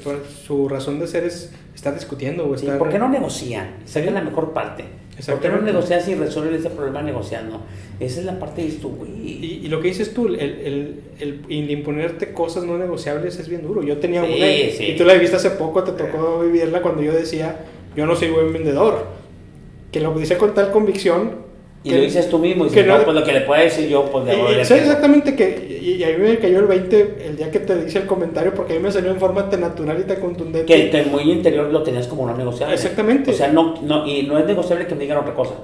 [0.47, 2.79] su razón de ser es estar discutiendo o Sí, estar...
[2.79, 3.75] ¿Por qué no negocian?
[3.85, 4.15] Sacan Sí.
[4.15, 4.85] la mejor parte.
[5.27, 7.61] ¿Por qué no negocias y resuelven ese problema negociando?
[8.01, 9.11] Esa es la parte de esto, güey.
[9.11, 13.47] Y, y lo que dices tú, el, el, el, el imponerte cosas no negociables es
[13.49, 13.83] bien duro.
[13.83, 14.47] Yo tenía Sí, una,
[14.79, 14.85] sí.
[14.93, 18.29] y tú la viste hace poco, te tocó vivirla cuando yo decía, yo no soy
[18.31, 19.07] buen vendedor.
[19.93, 21.36] Que lo decía con tal convicción.
[21.87, 23.41] Y que- lo dices tú mismo, y que dices, no- no, pues lo que le
[23.43, 24.87] pueda decir yo, pues le sé pego.
[24.87, 27.99] exactamente que, y, y a mí me cayó el 20 el día que te hice
[27.99, 30.67] el comentario, porque a mí me salió en forma tan natural y tan contundente.
[30.73, 32.75] que, que muy interior lo tenías como no negociable.
[32.75, 33.31] Exactamente.
[33.31, 35.55] O sea, no, no, y no es negociable que me digan otra cosa.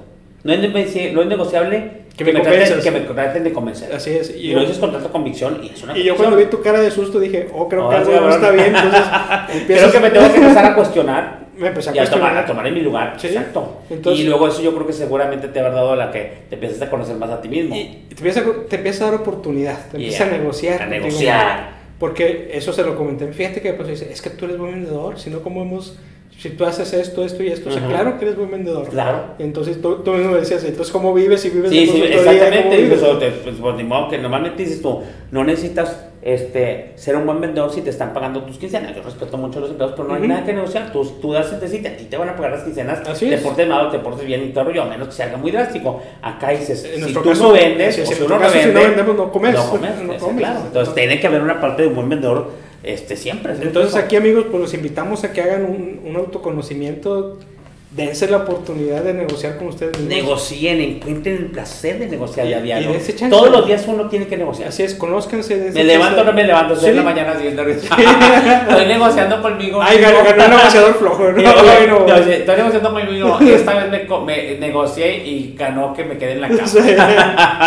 [0.45, 2.83] No es, no es negociable Que me traten, convenzas.
[2.83, 3.93] que me traten de convencer.
[3.95, 4.29] Así es.
[4.35, 6.45] Y, Y, lo yo, dices con tanta convicción y es una y yo cuando vi
[6.45, 8.67] tu cara de susto dije, oh, creo que Oh, algo no está bien.
[8.75, 9.01] Entonces,
[9.47, 12.19] Creo empiezas- que me tengo que empezar a cuestionar me empecé a y a tomar,
[12.19, 12.43] cuestionar.
[12.43, 13.15] a tomar en mi lugar.
[13.17, 13.27] Sí.
[13.27, 13.81] Exacto.
[13.89, 16.81] Entonces- y luego eso yo creo que seguramente te habrá dado la que te empiezas
[16.81, 17.75] a conocer más a ti mismo.
[17.75, 20.33] Y te empieza, a- te empieza a dar oportunidad, te empieza Yeah.
[20.33, 20.81] a negociar.
[20.81, 21.55] A negociar.
[21.57, 21.73] mismo.
[21.99, 23.27] Porque eso se lo comenté.
[23.31, 25.97] Fíjate que pues, dice, es que tú eres buen vendedor, si no, ¿cómo hemos,
[26.37, 27.69] si tú haces esto, esto y esto?
[27.69, 28.89] O sea, claro que eres buen vendedor.
[28.89, 29.35] Claro.
[29.39, 31.45] Entonces tú, tú mismo decías, entonces, ¿cómo vives?
[31.45, 32.63] Y vives Sí, de sí, exactamente.
[32.63, 32.99] ¿cómo vives?
[33.43, 35.01] Pues, pues, modo que normalmente dices tú,
[35.31, 38.95] no necesitas este, ser un buen vendedor si te están pagando tus quincenas.
[38.95, 40.91] Yo respeto mucho a los empleados, pero no hay nada que negociar.
[40.91, 43.35] Tú, tú das el decir, a ti te van a pagar las quincenas, Así te
[43.35, 43.41] es.
[43.41, 45.51] portes mal o te portes bien y todo rollo, a menos que se haga muy
[45.51, 46.01] drástico.
[46.21, 49.15] Acá dices, En si tú caso, no vendes, si tu no caso, si no vendemos,
[49.15, 49.53] no comes.
[49.53, 50.37] No comes, No comes.
[50.37, 50.59] claro.
[50.65, 52.51] Entonces tiene que haber una parte de un buen vendedor
[52.83, 53.53] este, siempre.
[53.61, 57.37] Entonces aquí amigos, pues los invitamos a que hagan un, un autoconocimiento,
[57.95, 60.09] dense la oportunidad de negociar con ustedes mismos.
[60.23, 62.91] Negocien, encuentren el placer de negociar Y- a y diario.
[62.93, 63.29] chance.
[63.29, 64.69] Todos los días uno tiene que negociar.
[64.69, 65.55] Así es, conózcanse.
[65.73, 66.91] Me levanto o no me levanto, estoy Sí.
[66.91, 67.87] en la mañana así nervioso.
[68.69, 69.79] Estoy negociando conmigo.
[69.81, 71.23] Ay, ganó, el negociador flojo.
[71.31, 71.41] ¿no?
[71.41, 71.99] Y, Ay, no.
[71.99, 73.39] no, sí, Estoy negociando conmigo.
[73.41, 76.65] Esta vez me, me negocié y ganó que me quede en la cama.
[76.67, 76.79] Sí.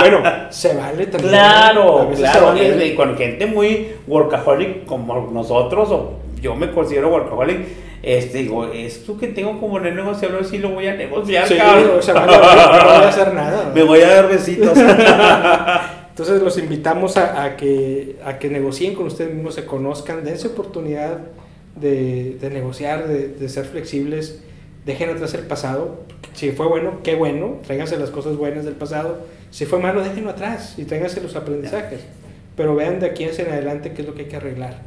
[0.00, 1.30] bueno, se vale también.
[1.30, 2.46] Claro, claro.
[2.46, 2.84] vale.
[2.84, 7.58] Y, y con gente muy workaholic como nosotros, o yo me considero workaholic,
[8.02, 11.98] este, digo, esto que tengo como no negociable, sí lo voy a negociar, Sí, cabrón.
[11.98, 13.72] o sea, vale, no voy a hacer nada.
[13.74, 14.76] Me voy a dar besitos.
[16.10, 20.48] Entonces los invitamos a, a que, a que negocien con ustedes mismos, se conozcan, dense
[20.48, 21.18] oportunidad
[21.74, 24.40] de, de negociar, de, de ser flexibles,
[24.86, 26.00] dejen atrás el pasado.
[26.32, 29.18] Si fue bueno, qué bueno, tráiganse las cosas buenas del pasado.
[29.50, 32.00] Si fue malo, déjenlo atrás y tráiganse los aprendizajes.
[32.56, 34.80] Pero vean de aquí hacia en adelante qué es lo que hay que arreglar.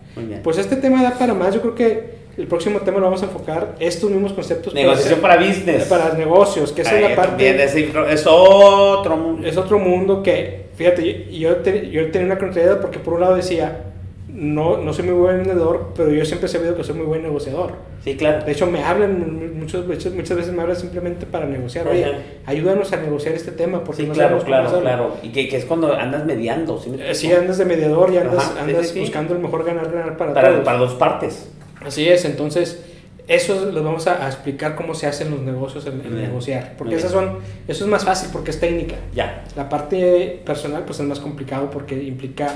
[0.44, 3.26] Pues este tema da para más, yo creo que el próximo tema lo vamos a
[3.26, 5.84] enfocar estos mismos conceptos Negociación para business.
[5.86, 9.48] para negocios, que esa es la parte es, es otro mundo.
[9.48, 13.22] es otro mundo que, fíjate, yo, yo, te- yo tenía una contrariedad porque por un
[13.22, 13.84] lado decía,
[14.32, 17.22] no, no soy muy buen vendedor, pero yo siempre he sabido que soy muy buen
[17.22, 17.74] negociador.
[18.04, 18.46] Sí, claro.
[18.46, 21.88] De hecho, me hablan, muchos, muchas, muchas veces me hablan simplemente para negociar.
[21.90, 22.18] Oye, Ajá.
[22.46, 24.82] ayúdanos a negociar este tema porque Sí, no claro, claro, hacerlo".
[24.84, 25.14] claro.
[25.24, 26.80] Y que, que es cuando andas mediando.
[26.80, 30.16] ¿sí Eh, Sí, andas de mediador y andas, Ajá, andas sí, buscando el mejor ganar-ganar
[30.16, 30.64] para, para, todos.
[30.64, 31.52] para dos partes.
[31.86, 32.84] Así es, entonces
[33.30, 37.12] eso les vamos a, a explicar cómo se hacen los negocios en, negociar, porque esas
[37.12, 38.96] son, eso es más fácil porque es técnica.
[39.14, 39.46] Ya.
[39.56, 42.52] La parte personal pues es más complicado porque implica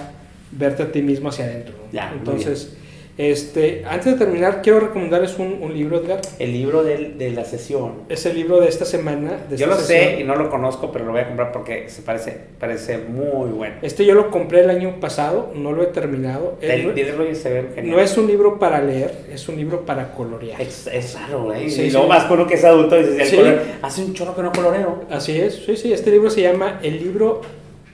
[0.51, 1.75] verte a ti mismo hacia adentro.
[1.77, 1.91] ¿no?
[1.91, 2.75] Ya, Entonces,
[3.17, 6.21] este, antes de terminar, quiero recomendarles un, un libro, Edgar.
[6.39, 7.93] El libro del- de, la sesión.
[8.09, 9.37] Es el libro de esta semana.
[9.49, 10.15] de Yo esta lo sesión.
[10.15, 13.49] sé y no lo conozco, pero lo voy a comprar porque se parece, parece muy
[13.51, 13.75] bueno.
[13.83, 16.57] Este yo lo compré el año pasado, no lo he terminado.
[16.59, 20.59] El, el se ve no es un libro para leer, es un libro para colorear.
[20.59, 21.69] Es, es raro, ¿eh?
[21.69, 21.91] Sí, y sí.
[21.91, 23.35] luego más con uno que es adulto y Sí.
[23.35, 25.03] color, hace un chorro que no coloreo.
[25.11, 27.41] Así es, sí, sí, este libro se llama El libro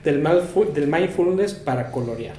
[0.02, 2.36] del, malfu- del mindfulness para colorear.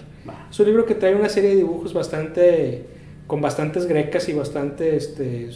[0.51, 2.83] Es un libro que trae una serie de dibujos bastante,
[3.25, 5.49] con bastantes grecas y bastante, este,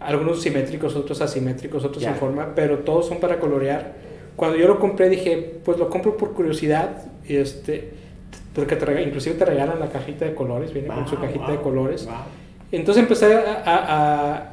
[0.00, 2.10] algunos simétricos, otros asimétricos, otros Ya.
[2.10, 3.94] en forma, pero todos son para colorear.
[4.36, 7.90] Cuando yo lo compré dije, pues lo compro por curiosidad, y este,
[8.54, 11.56] porque te inclusive te regalan la cajita de colores, viene con su Wow, cajita wow,
[11.56, 12.06] de colores.
[12.06, 12.14] wow.
[12.70, 14.52] Entonces empecé a, a- a-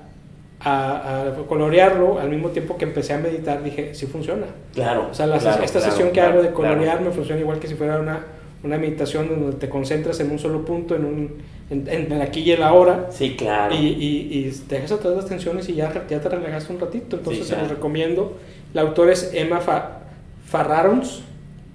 [0.62, 4.48] a- a colorearlo al mismo tiempo que empecé a meditar, dije, sí funciona.
[4.74, 5.10] Claro.
[5.12, 7.60] O sea, la- claro, esta claro, sesión que claro, hago de colorear me funciona igual
[7.60, 8.22] que si fuera una,
[8.66, 11.32] una meditación donde te concentras en un solo punto, en, un,
[11.70, 13.74] en, en el aquí y el ahora, Sí, claro.
[13.76, 17.16] y, y, y dejas atrás las tensiones y ya, ya te relajas un ratito.
[17.18, 17.76] Entonces Sí, se los claro.
[17.76, 18.38] recomiendo.
[18.74, 20.00] La autora es Emma Fa-
[20.46, 21.22] Farrarons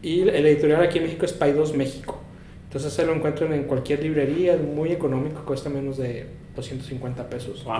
[0.02, 2.18] y el editorial aquí en México es Paidos México.
[2.68, 6.26] Entonces se lo encuentran en cualquier librería, muy económico, cuesta menos de
[6.56, 7.64] 250 pesos.
[7.64, 7.74] Wow.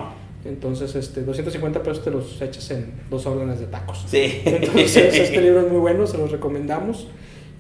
[0.45, 4.05] Entonces, este, 250 pesos te los echas en dos órdenes de tacos.
[4.09, 4.41] Sí.
[4.45, 7.07] Entonces, este libro es muy bueno, se los recomendamos.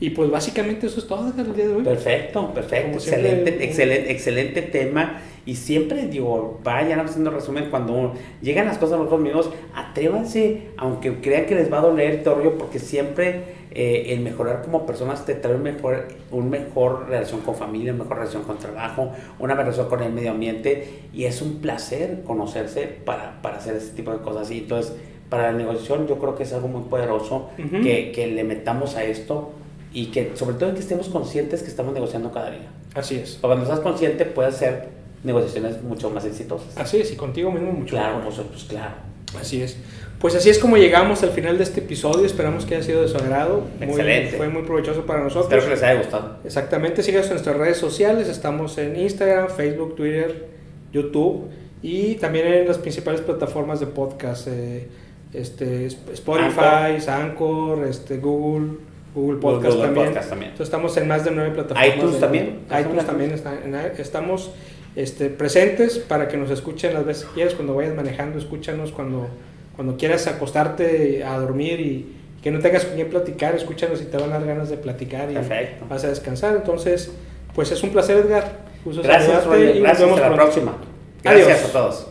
[0.00, 1.84] Y pues básicamente eso es todo Edgar, el día de hoy.
[1.84, 5.20] Perfecto, perfecto, siempre, excelente, excelente, excelente tema.
[5.44, 11.20] Y siempre digo, vayan haciendo resumen cuando llegan las cosas a nosotros mismos, atrévanse, aunque
[11.20, 15.26] crean que les va a doler todo rollo, porque siempre eh, el mejorar como personas
[15.26, 19.54] te trae un mejor, un mejor relación con familia, una mejor relación con trabajo, una
[19.54, 20.88] mejor relación con el medio ambiente.
[21.12, 24.50] Y es un placer conocerse para, para hacer ese tipo de cosas.
[24.50, 24.94] Y entonces,
[25.28, 29.04] para la negociación, yo creo que es algo muy poderoso que, que le metamos a
[29.04, 29.52] esto
[29.92, 32.68] y que sobre todo que estemos conscientes que estamos negociando cada día.
[32.94, 33.32] Así es.
[33.40, 34.88] Porque cuando estás consciente puedes hacer
[35.24, 36.76] negociaciones mucho más exitosas.
[36.76, 38.32] Así es, y contigo mismo mucho Claro, mejor.
[38.34, 38.94] pues, pues claro.
[39.38, 39.76] Así es.
[40.18, 42.26] Pues así es como llegamos al final de este episodio.
[42.26, 43.62] Esperamos que haya sido de su agrado.
[43.78, 44.36] Muy- Excelente.
[44.36, 45.44] fue muy provechoso para nosotros.
[45.46, 46.36] Espero que les haya gustado.
[46.44, 48.28] Exactamente, síganos en nuestras redes sociales.
[48.28, 50.48] Estamos en Instagram, Facebook, Twitter,
[50.92, 51.48] YouTube
[51.82, 54.46] y también en las principales plataformas de podcast.
[54.48, 54.88] eh,
[55.32, 58.78] este, Spotify, Anchor, este, Google,
[59.14, 60.06] Google Podcast, Google también.
[60.08, 60.50] Podcast también.
[60.52, 61.96] Entonces estamos en más de nueve plataformas.
[61.96, 62.60] iTunes también.
[62.80, 64.52] iTunes también está, en- estamos
[64.96, 69.28] este, presentes para que nos escuchen las veces que quieras, cuando vayas manejando, escúchanos cuando,
[69.76, 74.16] cuando quieras acostarte a dormir y que no tengas con quién platicar, escúchanos y te
[74.16, 75.84] van a dar ganas de platicar y Perfecto.
[75.88, 76.56] vas a descansar.
[76.56, 77.12] Entonces,
[77.54, 78.58] pues es un placer, Edgar.
[78.84, 79.60] Gracias, Roger.
[79.62, 80.00] y nos Gracias.
[80.00, 80.52] vemos Hasta la pronto.
[80.52, 80.76] próxima.
[81.22, 81.68] Gracias Adiós.
[81.68, 82.06] a todos.